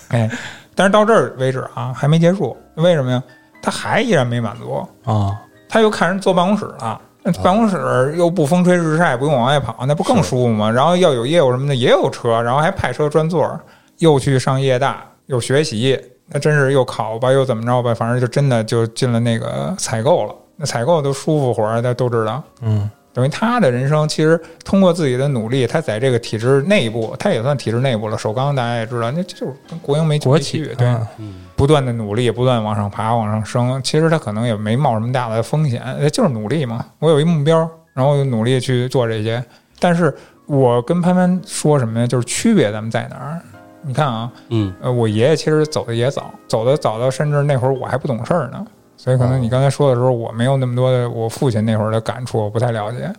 [0.09, 0.29] 哎，
[0.75, 2.55] 但是到这儿为止啊，还没结束。
[2.75, 3.23] 为什么呀？
[3.61, 6.99] 他还依然没满足，啊，他又看人坐办公室了。
[7.23, 10.69] 那办公室又不风吹日晒，不用往外跑，那不更舒服吗？
[10.69, 13.57] 然后要有业务什么的，也有车，然后还派车专座，
[13.99, 20.35] 又去上夜大，又学习，那真是又考吧，又怎么着吧，反正就真的就进了那个采购了。
[20.55, 22.43] 那采购都舒服活儿，大家都知道。
[22.61, 28.17] 嗯，等于他的人生其实通过自己的努力，他在这个体制内部，他也算体制内部了。
[28.17, 31.07] 首钢大家也知道，那就是跟国营没国企没对，啊
[31.55, 33.81] 不断的努力，不断往上爬，往上升。
[33.83, 36.85] 其实他可能也没冒什么大的风险，呃就是努力嘛。
[36.99, 39.43] 我有一目标，然后努力去做这些。
[39.79, 40.13] 但是
[40.45, 42.07] 我跟潘潘说什么呢？
[42.07, 43.41] 就是区别咱们在哪儿？
[43.85, 48.65] 你看啊，嗯，呃，我爷爷其实走的也早，走的早到甚至那会儿我还不懂事儿呢，
[48.97, 53.11] 所以可能你刚才说的时候，我没有那么多的我父亲那会儿的感触，我不太了解。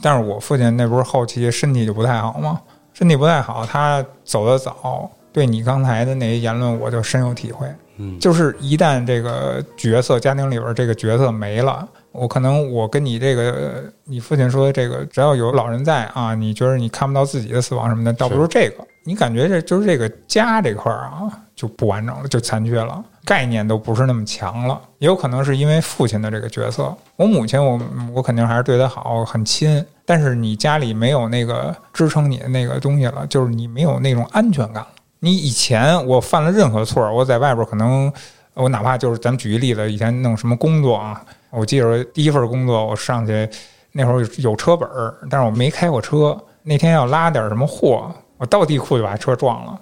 [0.00, 2.60] 但是我父亲那不是后期身体就不太好吗？
[2.92, 7.66] 身体不太好，他走的早，对你刚才的那些言论我就深有体会。
[7.98, 24.80] 嗯就是一旦这个角色家庭里边这个角色没了，我可能我跟你这个你父亲说的这个，只要有老人在啊，你觉得你看不到自己的死亡什么的，倒不如这个，你感觉这就是这个家这块儿啊就不完整了，就残缺了，概念都不是那么强了。
[24.98, 27.80] 也有可能是因为父亲的这个角色，我母亲我
[28.14, 34.88] 我肯定还是对她好，很亲，但是你家里没有那个支撑你的那个东西了，就是你没有那种安全感了。
[35.20, 38.12] 你以前我犯了任何错，我在外边可能，
[38.54, 43.48] 我哪怕就是咱们举一例子，以前弄什么工作啊，我记得第一份工作我上去
[43.92, 46.36] 那会儿有有车本儿，但是我没开过车。
[46.62, 49.80] 那天要拉点什么货，我到地库就把车撞了。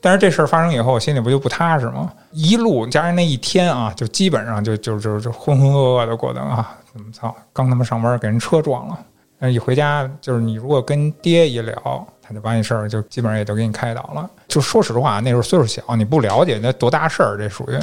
[0.00, 2.12] 但是这事儿发生以后，我心里不就不踏实吗？
[2.30, 8.98] 一路加上那一天啊，就基本上就就就就浑浑噩噩的过的啊，怎么操，刚他妈上班给人车撞了。
[9.40, 14.28] 但一回家，就是你如果跟爹一聊，他就把你事儿就基本上也都给你开导了。
[14.46, 17.78] 就说实话，那时候岁数小，你不了解那多大事儿，这属于。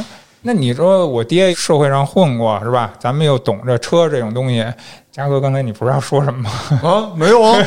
[0.48, 2.94] 那你说我爹社会上混过是吧？
[3.00, 4.64] 咱们又懂这车这种东西。
[5.12, 6.52] 嘉哥，刚才你不是要说什么吗？
[6.84, 7.58] 啊，没有啊，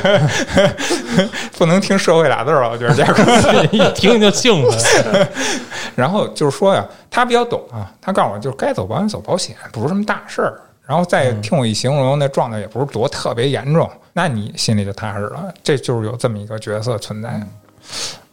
[1.59, 3.23] 不能听“社会”俩字儿了，我觉得嘉哥。
[3.73, 5.29] 一听就兴奋。
[5.97, 10.61] 然后就是说呀，他比较懂啊，他告诉我就是该走保险走保险，不是什么大事儿。
[10.87, 15.53] 然后再听我一形容，那状态也不是多特别严重，那你心里就踏实了。
[15.65, 17.43] 这就是有这么一个角色存在。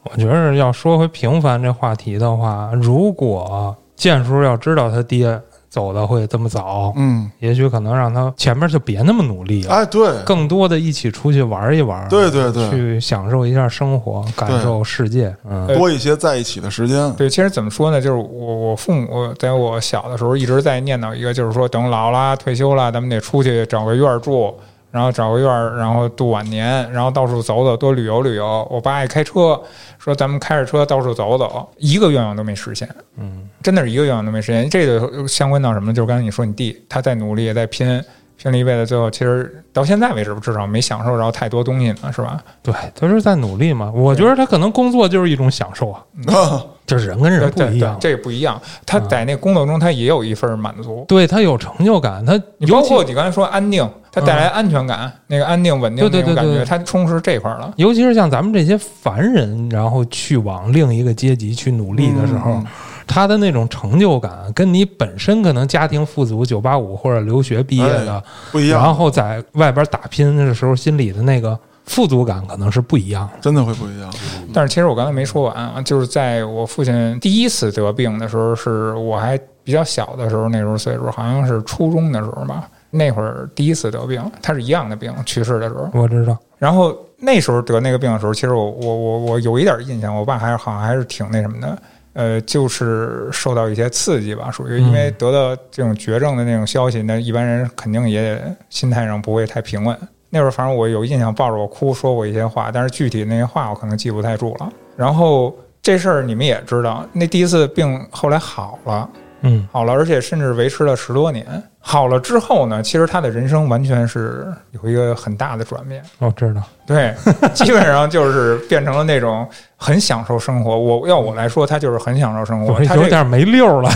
[0.03, 5.39] 我觉得要说回平凡这话题的话，如果建叔要知道他爹
[5.69, 12.69] 走的会这么早，嗯，也许可能让他前面就别那么努力了，哎，对，更多的一起出去玩一玩，对对对。
[12.69, 15.35] 去享受一下生活，感受世界。
[15.49, 17.99] 嗯，多一些在一起的时间，对，其实怎么说呢？
[17.99, 24.55] 就是我我父母在我小的时候一直在念叨一个，就是说等老了退休了，咱们得出去找个院儿住，
[24.95, 28.65] 然后找个院儿，然后度晚年，然后到处走走，多旅游旅游。
[28.71, 29.61] 我爸爱开车，
[29.99, 32.87] 说咱们开着车到处走走，一个愿望都没实现。
[33.17, 34.69] 嗯，真的是一个愿望都没实现。
[34.69, 35.93] 这个相关到什么？
[35.93, 38.01] 就是刚才你说你弟他在努力也在拼，
[38.37, 42.39] 拼了一辈子，最后其实到现在为止，至少没享受着太多东西呢，是吧？
[42.61, 43.91] 对，他是在努力嘛。
[43.93, 46.01] 我觉得他可能工作就是一种享受啊，
[46.85, 47.97] 就是人跟人不对对一样，。
[47.99, 48.61] 这个不一样。
[48.85, 51.05] 他在那工作中，他也有一份满足。
[51.07, 57.73] 对他有成就感，他你包括你刚才说安定，他带来安全感，那个安定稳定那种感觉，对对它充实这块儿了。
[57.77, 62.65] 尤其是像咱们这些凡人，然后去往另一个阶级去努力的时候，嗯
[63.07, 73.33] 他的那种成就感，跟你本身可能家庭富足、九八五或者留学毕业的，不一样，然后在外边打拼的时候，心里的那个富足感可能是不一样的。
[73.41, 74.11] 真的会不一样。
[74.53, 85.89] 但是其实我刚才没说完啊，就是在我父亲第一次得病的时候，是我还比较小的时候，那时候岁数好像是初中的时候吧，那会儿第一次得病，他是一样的病，去世的时候。
[85.93, 91.77] 我知道，然后那时候得那个病的时候，其实我我我我有一点印象，我爸还是好像还是挺那什么的。
[92.15, 99.95] 呃，就是受到一些刺激吧，属于因为得到这种绝症的那种消息，那一般人肯定也心态上不会太平稳。
[100.29, 104.71] 那会儿反正我有印象，抱着我哭说过一些话，但是具体那些话我可能记不太住了。
[104.95, 109.09] 然后这事儿你们也知道，那第一次病后来好了，
[109.45, 111.45] 嗯好了，而且甚至维持了十多年。
[111.79, 116.03] 好了之后呢，其实他的人生完全是有一个很大的转变。
[116.19, 117.13] 哦知道，对，
[117.53, 120.77] 基本上就是变成了那种很享受生活。
[120.77, 122.83] 我要我来说，他就是很享受生活。
[122.85, 123.89] 他有点没溜儿了，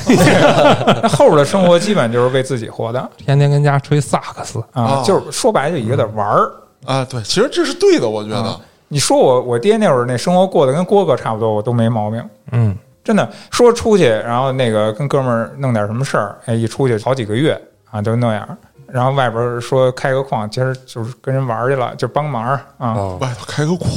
[1.02, 4.60] 他 后边的生活基本就是为自己活的天天跟家吹萨克斯。
[4.74, 6.52] 啊，哦就是说白了就有点玩儿。
[6.86, 8.60] 啊，对，其实这是对的，我觉得啊。
[8.92, 12.24] 你说我我爹那会儿那生活过得跟郭哥差不多，我都没毛病。
[12.52, 18.58] 嗯，真的说出去，然后那个跟哥们儿弄点什么事儿，哎，一出去好几个月啊，都那样。
[18.92, 22.66] 然后外边说开个矿，其实就是跟人玩去了，就帮忙啊。
[22.80, 23.90] 嗯，外头开个矿，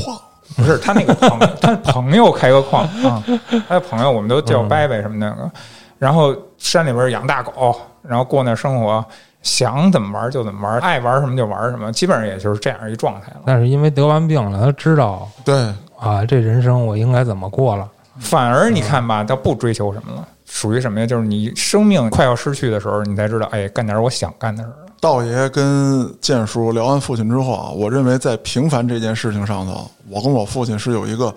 [0.54, 3.22] 不是他那个朋，他朋友开个矿啊，
[3.66, 5.50] 他的朋友我们都叫伯伯什么那个，
[5.98, 9.02] 然后山里边养大狗，然后过那生活，
[9.40, 13.40] 想怎么玩就怎么玩，爱玩什么就玩什么，基本上也就是这样一状态了。
[13.46, 15.54] 但是因为得完病了，他知道对，
[15.98, 17.88] 啊，这人生我应该怎么过了。
[18.18, 21.06] 反而你看吧，他不追求什么了，属于什么呀？
[21.06, 24.76] 就是你生命快要失去的时候，你才知道，哎，干点我想干的事儿。
[25.00, 31.34] 道爷跟建叔聊完父亲之后啊，我认为在平凡这件事情上头，我跟我父亲是有一个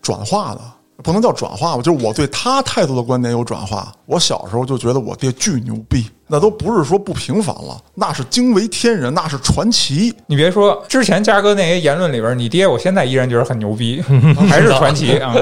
[0.00, 0.60] 转化的，
[1.02, 3.92] 不能叫转化吧，就是我对他态度的观点有转化。
[4.06, 10.14] 我小时候就觉得我爹巨牛逼，那都不是说不平凡了，那是惊为天人，那是传奇。
[10.26, 14.00] 你别说之前嘉哥那些言论里边，你爹我现在依然觉得很牛逼，
[14.48, 15.34] 还是传奇啊。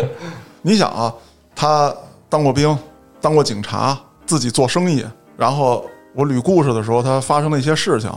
[0.63, 1.13] 你想啊，
[1.55, 1.95] 他
[2.29, 2.77] 当过兵，
[3.21, 5.05] 当过警察，自己做生意，
[5.37, 5.85] 然后
[6.15, 8.11] 我捋故事的时候，他发生的一些事情。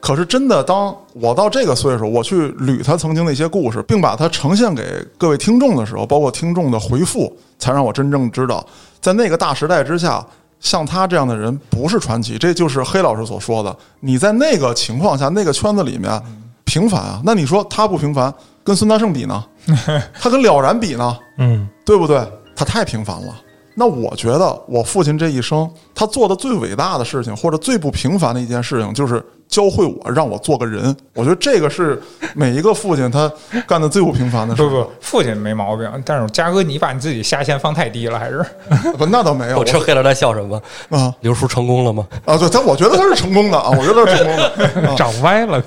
[0.00, 8.64] 可是真的，当我到这个岁数，我去捋他曾经的一些故事，并把它呈现给各位听众的时候，包括听众的回复，才让我真正知道，
[9.00, 10.24] 在那个大时代之下，
[10.60, 12.38] 像他这样的人不是传奇。
[12.38, 16.22] 这就是黑老师所说的，你在那个情况下，那个圈子里面
[16.64, 17.20] 平凡啊。
[17.24, 18.32] 那你说他不平凡，
[18.62, 19.44] 跟孙大圣比呢？
[20.20, 21.18] 他跟了然比呢？
[21.38, 22.20] 嗯对不对？
[22.56, 23.34] 他太平凡了。
[23.78, 30.94] 那我觉得我父亲这一生，他做的最伟大的事情，或者最不平凡的一件事情，就是教会我，让我做个人。
[31.14, 32.02] 我觉得这个是
[32.34, 33.30] 每一个父亲他
[33.68, 34.68] 干的最不平凡的事不。
[34.68, 38.44] 不，父亲没毛病，但是嘉哥你把你自己下限放太低了，还是
[38.98, 40.60] 不，那倒没有我吃黑了在笑什么。
[40.90, 42.04] 啊刘叔成功了吗？
[42.24, 42.36] 啊！
[42.36, 44.96] 对但，我觉得他是成功的啊，我觉得他是成功的。
[44.98, 45.58] 长歪了。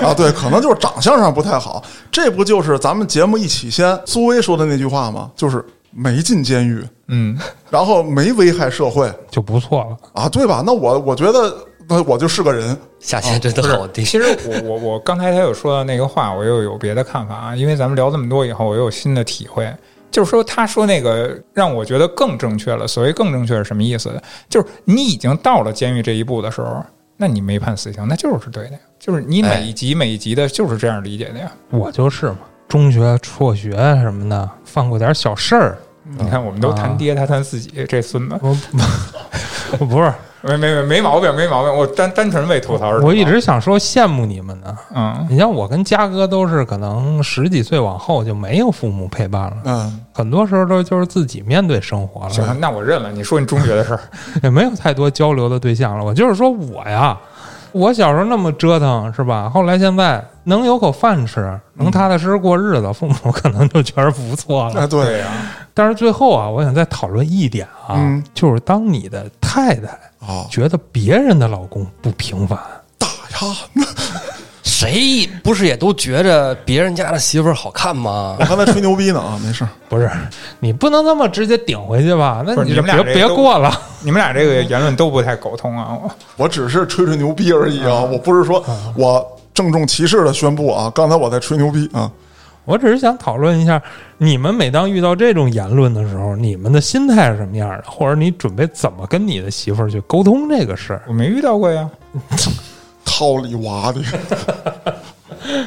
[0.00, 1.82] 啊，对，可能就是长相上不太好。
[2.12, 5.28] 这不就是咱们节目一起先苏威说的那句话吗？
[5.34, 7.38] 就是没进监狱，嗯，
[7.70, 9.96] 然后没危害社会就不错了。
[10.12, 10.62] 啊，对吧？
[10.64, 11.56] 那我我觉得，
[11.88, 12.76] 那我就是个人。
[13.00, 14.02] 下限真的好低。
[14.02, 19.72] 其实我我我刚才他有说到那个话，我又有别的看法啊，因为咱们聊这么多以后，我又有新的体会。
[20.10, 22.88] 就是说，他说那个让我觉得更正确了。
[22.88, 24.10] 所谓更正确是什么意思？
[24.48, 26.84] 就是你已经到了监狱这一步的时候，
[27.16, 28.78] 那你没判死刑，那就是对的呀。
[28.98, 31.52] 就是你每一集每一集的，就是这样理解的呀。
[31.70, 33.70] 我就是嘛，中学辍学
[34.02, 35.78] 什么的，犯过点小事儿。
[36.16, 38.56] 你看，我们都谈爹，他谈自己，这孙子我
[39.80, 41.74] 我不是，没没没没毛病，没毛病。
[41.76, 43.06] 我单单纯为吐槽而吐槽。
[43.06, 44.74] 我一直想说羡慕你们呢。
[44.94, 53.12] 嗯，你像我跟嘉哥都是可能十几岁往后就没有父母陪伴了，嗯，很多时候都就是自己面对生活了，行，那我认了。
[53.12, 54.00] 你说你中学的事儿，
[54.42, 56.04] 也没有太多交流的对象了。
[56.04, 57.18] 我就是说我呀，
[57.72, 59.48] 我小时候那么折腾是吧？
[59.48, 64.80] 后来现在能有口饭吃，能踏踏实实过日子，父母可能就觉得不错了。
[64.82, 65.26] 啊，对，呀、
[65.74, 69.88] 但是最后啊，我想再讨论一点啊，嗯就是当你的太太
[70.26, 72.58] 啊，觉得别人的老公不平凡，
[72.98, 73.56] 打呀！
[74.68, 78.44] 谁不是也都觉着别人家的媳妇儿好看吗我？
[78.44, 79.70] 刚才吹牛逼呢啊，没事儿。
[79.88, 80.08] 不是
[80.60, 82.44] 你不能这么直接顶回去吧？
[82.46, 83.80] 那你就别你们俩这都别过了。
[84.02, 85.98] 你们俩这个言论都不太苟通啊。
[86.02, 88.62] 我我只是吹吹牛逼而已啊，我不是说
[88.94, 92.10] 我郑重其事的宣布啊，刚才我在吹牛逼啊。
[92.66, 93.82] 我只是想讨论一下，
[94.18, 101.02] 你们每当遇到这种言论的时候，你们的心态是什么样的，或者你准备怎么跟你的媳妇儿去沟通这个事儿？
[101.08, 101.88] 我没遇到过呀。
[103.18, 104.00] 套里娃的，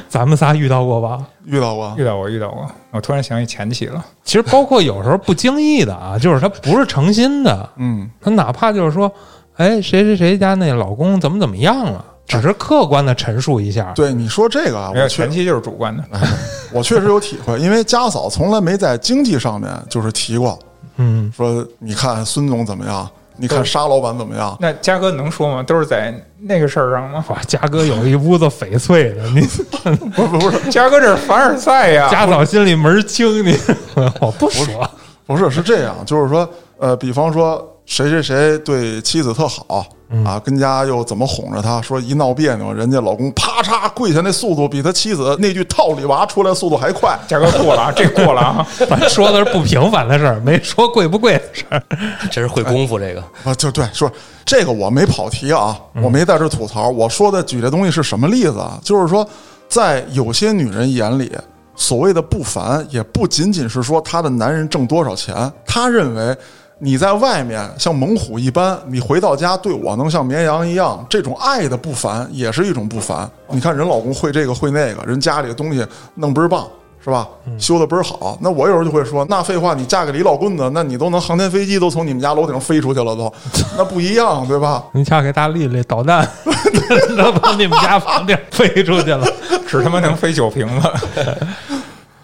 [0.08, 1.22] 咱们仨遇到过吧？
[1.44, 2.66] 遇到过遇到过，遇到过。
[2.92, 4.02] 我突然想起前妻了。
[4.24, 9.12] 其实包括有时候不经意的啊，就是他不是诚心的，嗯，他哪怕就是说，
[9.56, 13.92] 哎，谁谁谁家那老公怎么怎么样了，只是客观的陈述一下。
[13.94, 16.02] 对你说这个啊，我前妻就是主观的。
[16.72, 20.58] 我确实有体会，因为家嫂从来没在经济上面就是提过，
[20.96, 23.06] 嗯，说你看孙总怎么样，
[23.42, 25.64] 你看沙老板怎么样，那嘉哥能说吗？
[25.64, 27.24] 都是在那个事儿上吗？
[27.28, 29.40] 哇，嘉哥有一屋子翡翠的，你
[30.14, 32.08] 不 不不是嘉哥这是凡尔赛呀。
[32.08, 33.58] 家嫂心里门儿清，你
[34.20, 34.88] 我不说。
[35.26, 39.86] 不不是，是这样，就是说，呃，比方说谁谁谁对妻子特好
[40.24, 47.18] 啊，跟家又怎么哄着他，说一闹别扭，人家老公啪嚓跪下那速度比他妻子那句套里娃出来速度还快。
[47.28, 48.66] 价格过了啊，这过了啊。
[48.88, 51.82] 咱说的是不平凡的事儿，没说贵不贵的事儿。
[52.32, 54.10] 这是会功夫，这个啊，就对，说
[54.46, 56.88] 这个我没跑题啊，我没在这吐槽。
[56.88, 58.80] 我说的举这东西是什么例子啊？
[58.82, 59.28] 就是说，
[59.68, 61.30] 在有些女人眼里，
[61.76, 66.34] 所谓的不凡，也不仅仅是说她的男人挣多少钱，她认为
[66.84, 73.30] 你在外面像猛虎一般，你回到家对我能像绵羊一样，这种爱的不凡也是一种不凡。
[73.50, 76.66] 你看人老公会这个会那个，人家里的东西弄倍儿棒。
[77.04, 77.26] 是吧？
[77.58, 78.38] 修的倍儿好。
[78.40, 83.32] 那我有时候就会说，那废话，你嫁给李老棍子，那你都能航天飞机都从你们家楼顶飞出去了，都
[83.76, 84.84] 那不一样，对吧？
[84.92, 86.24] 你嫁给大丽丽，导弹
[87.16, 89.26] 能把你们家房顶飞出去了。
[89.66, 90.88] 只他妈能飞酒瓶子。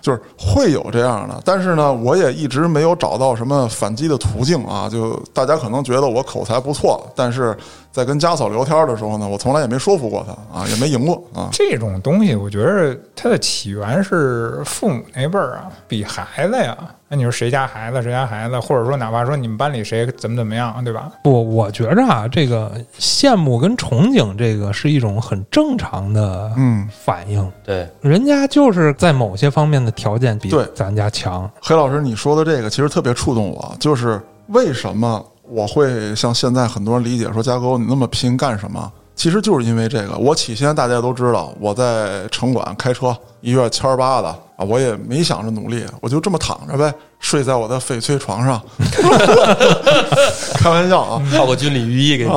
[0.00, 4.88] 就是会有这样的，但是呢，我也一直没有找到什么反击的途径啊。
[4.88, 7.56] 就大家可能觉得我口才不错，但是
[7.98, 11.48] 在跟家嫂聊天的时候呢，我从来也没说服过她啊，也没赢过啊。
[11.52, 16.78] 这种东西，我觉得它的起源是父母那辈儿啊，比孩子呀。
[17.10, 21.10] 那你说谁家孩子谁家孩子，或者说哪怕说你们班里谁怎么怎么样，对吧？
[21.24, 22.70] 不，我觉着啊，这个
[23.00, 27.50] 羡慕跟憧憬，这个是一种很正常的嗯，反应。
[27.64, 31.50] 对，人家就是在某些方面的条件比咱家强。
[31.62, 38.92] 黑老师，你说的这个其实特别触动我，就是为什么我会像现在很多人理解说，嘉哥你那么拼干什么？
[39.14, 40.16] 其实就是因为这个。
[40.16, 48.62] 我起先大家都知道，我在城管开车，一月千儿八的啊，我也没想着努力，我就这么躺着呗，睡在我的翡翠床上。
[50.54, 52.30] 开玩笑啊，套个军礼雨衣给你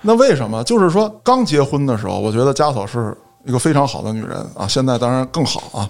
[0.00, 0.64] 那为什么？
[0.64, 3.14] 就是说，刚结婚的时候，我觉得家嫂是
[3.44, 5.88] 一个非常好的女人啊，现在当然更好啊。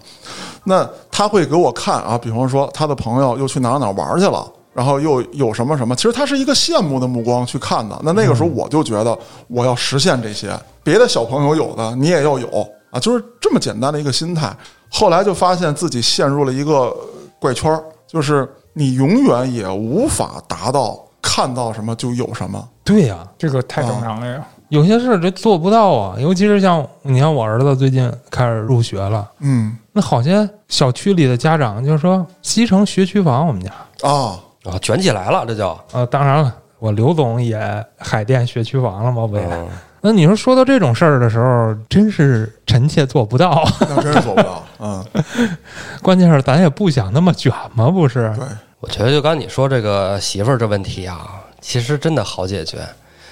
[0.64, 7.98] 那她会给我看啊，比方说她的朋友又去哪儿哪儿玩去了，然后又有什么什么，其实他是一个羡慕的目光去看的。
[8.02, 9.16] 那那个时候我就觉得
[9.48, 10.50] 我要实现这些，
[10.82, 12.48] 别的小朋友有的你也要有
[12.90, 14.54] 啊，就是这么简单的一个心态。
[14.90, 16.94] 后来就发现自己陷入了一个
[17.38, 22.68] 怪圈儿，就是你永远也无法达到看到什么就有什么。
[22.84, 24.46] 对呀、这个太正常了呀。
[24.68, 33.70] 有些事儿这做不到啊，尤其是像你看我儿子最近开始入学了，嗯那好些小区里的家长就说西城学区房我们家，
[34.08, 37.60] 啊，啊，卷起来了，这叫呃，当然了，我刘总也
[37.98, 39.44] 海淀学区房了嘛，不也。
[39.44, 39.68] 嗯
[40.04, 43.62] 那你说说到这种事儿的时候，真是臣妾做不到。
[43.82, 44.60] 那真是做不到。
[44.80, 45.04] 嗯，
[46.02, 48.34] 关键是咱也不想那么卷嘛，不是？
[48.36, 48.44] 对。
[48.80, 52.78] 我觉得就刚你说这个媳妇儿这问题啊，其实真的好解决。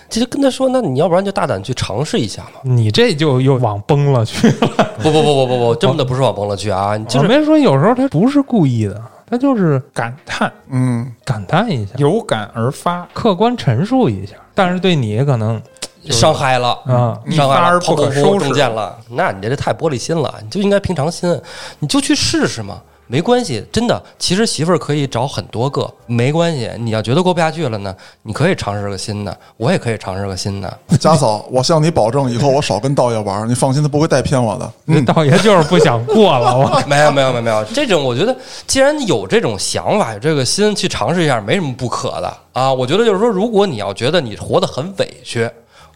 [0.09, 2.61] 其实跟他说，那你要不然就大胆去尝试一下嘛。
[2.62, 4.68] 你这就又往崩了去了。
[5.03, 14.35] 不不不不不不，真 的不是往崩了去啊，就是我没说有时候他不是故意的，他就是感叹，嗯，感叹一下，有感而发，客观陈述一下。
[14.55, 15.62] 但是对你可能
[16.07, 16.70] 伤害了。
[16.85, 21.41] 啊，一伤害而泡不可收拾中箭了，那你这太玻璃心了，你就应该平常心，
[21.78, 22.81] 你就去试试嘛，
[23.11, 24.01] 没关系，真的。
[24.21, 26.71] 其实媳妇儿可以找很多个，没关系。
[26.79, 27.93] 你要觉得过不下去了呢，
[28.23, 30.79] 你可以尝试个新的，我也可以尝试个新的。
[31.01, 34.73] 家嫂，我向你保证，以后我少跟道爷玩，你放心，他不会带偏我的。
[34.85, 36.57] 那道爷就是不想过了。
[36.57, 38.37] 我 没有没有没有没有，这种我觉得，
[38.69, 42.73] 既然有这种想法，有这个心去尝试一下，没什么不可的啊。
[42.73, 45.51] 我觉得就是说，如果你要觉得你活得很委屈，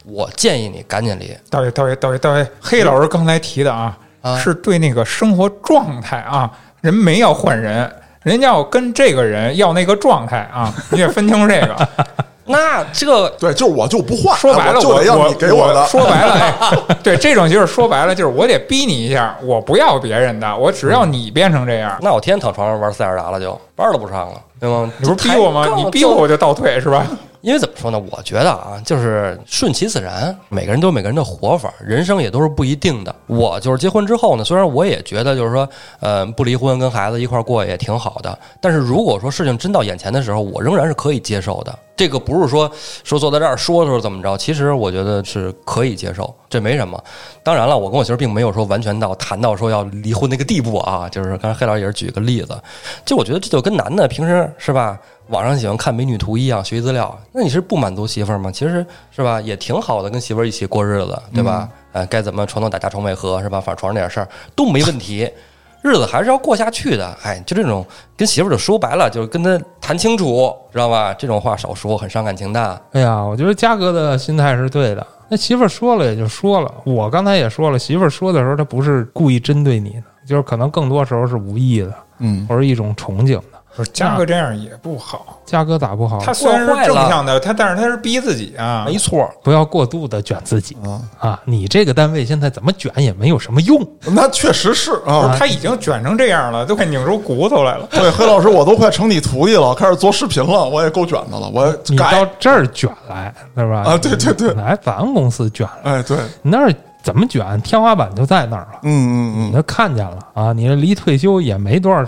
[0.05, 1.33] 我建议你赶紧离。
[1.49, 6.51] 道爷，道爷，道爷，道爷，黑老师刚才提的啊，啊是对那个生活状态啊，
[6.85, 7.91] 人没要换人，
[8.23, 11.75] 人家要跟这个人要那个状态啊， 你得分清楚这个。
[12.47, 15.83] 那这 对，就是我就不换，说白了，我就我得要你给我的。
[15.87, 21.97] 说白了，哎，对，这种就是说白了，就是我得逼你一下，我不要别人的，我只要你变成这样。
[22.01, 24.91] 那我天天躺床上玩塞尔达了就，班都不上了，对吗？
[24.99, 25.67] 你不是逼我吗？
[25.75, 27.03] 你逼我我就倒退是吧？
[27.45, 28.01] 因为怎么说呢？
[28.09, 33.15] 我觉得啊，就是顺其自然，每个人都有每个人的活法，人生也都是不一定的。
[33.27, 35.69] 我就是结婚之后呢，虽然我也觉得就是说，
[35.99, 41.77] 呃，不离婚跟孩子一块儿过也挺好的，但是如果说事情真到眼前的时候，我仍然是可以接受的。
[41.95, 42.69] 这个不是说
[43.05, 47.01] 说坐在这儿说说怎么着，其实我觉得是可以接受，这没什么。
[47.43, 52.59] 当然了，我跟我媳妇并没有说完全到谈到说要离婚那个地步啊，就是刚才黑老师也是举个例子，
[53.05, 58.51] 就我觉得这就跟男的平时是吧，网上喜欢看美女图一样学习资料，那你是不满足媳妇儿吗？
[58.51, 61.67] 其实是吧，也挺好的，跟媳妇儿一起过日子，对吧？
[61.93, 63.59] 呃，该怎么床头打架床尾和是吧？
[63.59, 65.29] 反正床上那点事儿都没问题。
[65.81, 67.85] 日子还是要过下去的，哎，就这种
[68.17, 71.13] 跟媳妇儿就说白了，就是跟他谈清楚，知道吧？
[71.13, 72.81] 这种话少说，很伤感情的。
[72.93, 75.05] 哎呀，我觉得嘉哥的心态是对的。
[75.29, 83.54] 那媳妇儿说了也就说了，我刚才也说了，媳妇儿说的时候，她不是故意针对你的，就是可能更多时候是无意的，嗯，或者一种憧憬的。
[83.75, 85.39] 不是嘉哥这样也不好。
[85.45, 86.19] 嘉哥咋不好？
[86.19, 88.83] 他虽然是正向的，他但是他是逼自己啊。
[88.85, 91.41] 没错，不要过度的卷自己啊，啊！
[91.45, 93.85] 你这个单位现在怎么卷也没有什么用。
[94.05, 95.35] 那确实是啊。
[95.37, 97.87] 他已经卷成这样了，都快拧出骨头来了。
[97.91, 103.83] 对，黑老师，我都快成你徒弟了，开始做视频了，我也够卷的了，我你到这儿卷来，对吧？
[103.85, 106.73] 啊，对对对，来咱们公司卷来，哎对，你那儿
[107.03, 107.61] 怎么卷？
[107.61, 108.79] 天花板就在那儿了。
[108.83, 110.51] 嗯嗯嗯，你都看见了啊！
[110.53, 112.03] 你这离退休也没多少，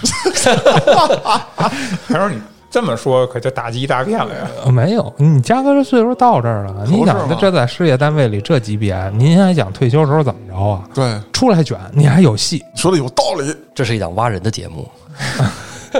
[2.06, 2.40] 还说你
[2.70, 4.46] 这么说，可就打击一大片了呀。
[4.64, 5.12] 呃没有。
[5.16, 10.84] 你嘉哥这岁数到这儿了，你想吗这在事业单位里这级别，您还想退休时候怎么着啊？
[10.94, 12.62] 对，出来卷，你还有戏。
[12.76, 13.54] 说的有道理。
[13.74, 14.88] 这是一档挖人的节目。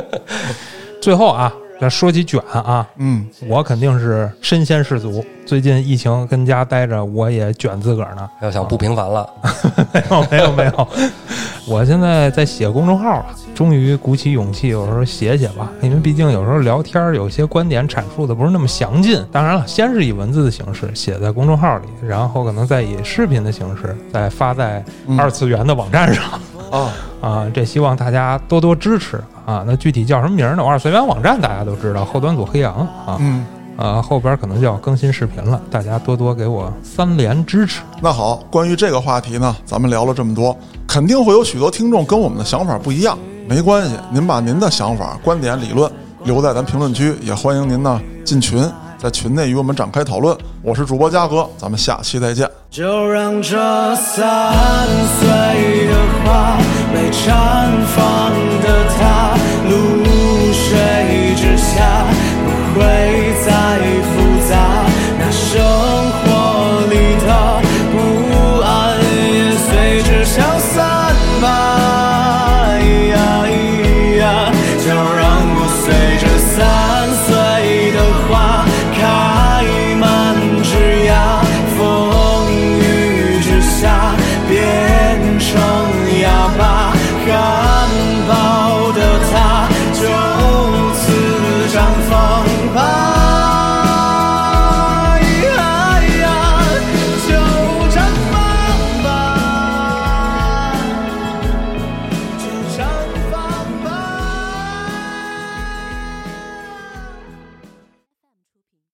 [1.03, 5.25] 最后啊，这说起卷啊，嗯，我肯定是身先士卒。
[5.45, 8.29] 最近疫情跟家待着，我也卷自个儿呢。
[8.43, 9.29] 要想不平凡了，
[9.93, 10.89] 没有没有没有，
[11.67, 19.23] 我现在在写公众号了，终于鼓起勇气，有时候写写吧，因为毕竟有时候聊天儿有些观点阐述的不是那么详尽。
[19.31, 24.83] 当然了，先是以文字的形式写在公众号里，然后可能再以视频的形式再发在
[25.19, 26.25] 二次元的网站上。
[26.71, 29.65] 啊，啊，这希望大家多多支持啊！
[29.67, 30.63] 那具体叫什么名儿呢？
[30.63, 33.45] 我二次元网站大家都知道，后端组黑羊啊，嗯，
[33.77, 37.83] 啊，后边可能就要更新视频了，大家多多给我三连支持。
[38.01, 43.19] 那好，关于这个话题呢，咱们聊了这么多，肯定会有许多听众跟我们的想法不一样，
[43.51, 45.91] 没关系，您把您的想法、观点、理论
[46.23, 48.65] 留在咱评论区，也欢迎您呢进群，
[48.97, 50.39] 在群内与我们展开讨论。
[50.63, 52.49] 我是主播嘉哥，咱们下期再见。
[52.71, 53.57] 就让这
[53.97, 54.87] 三
[55.19, 55.29] 岁
[55.89, 56.59] 的花
[56.95, 57.27] 被绽
[57.89, 58.31] 放
[58.63, 59.37] 的他，
[59.69, 59.73] 露
[60.53, 62.05] 水之下
[62.45, 63.81] 不会再
[64.13, 64.55] 复杂。
[65.19, 65.70] 那首。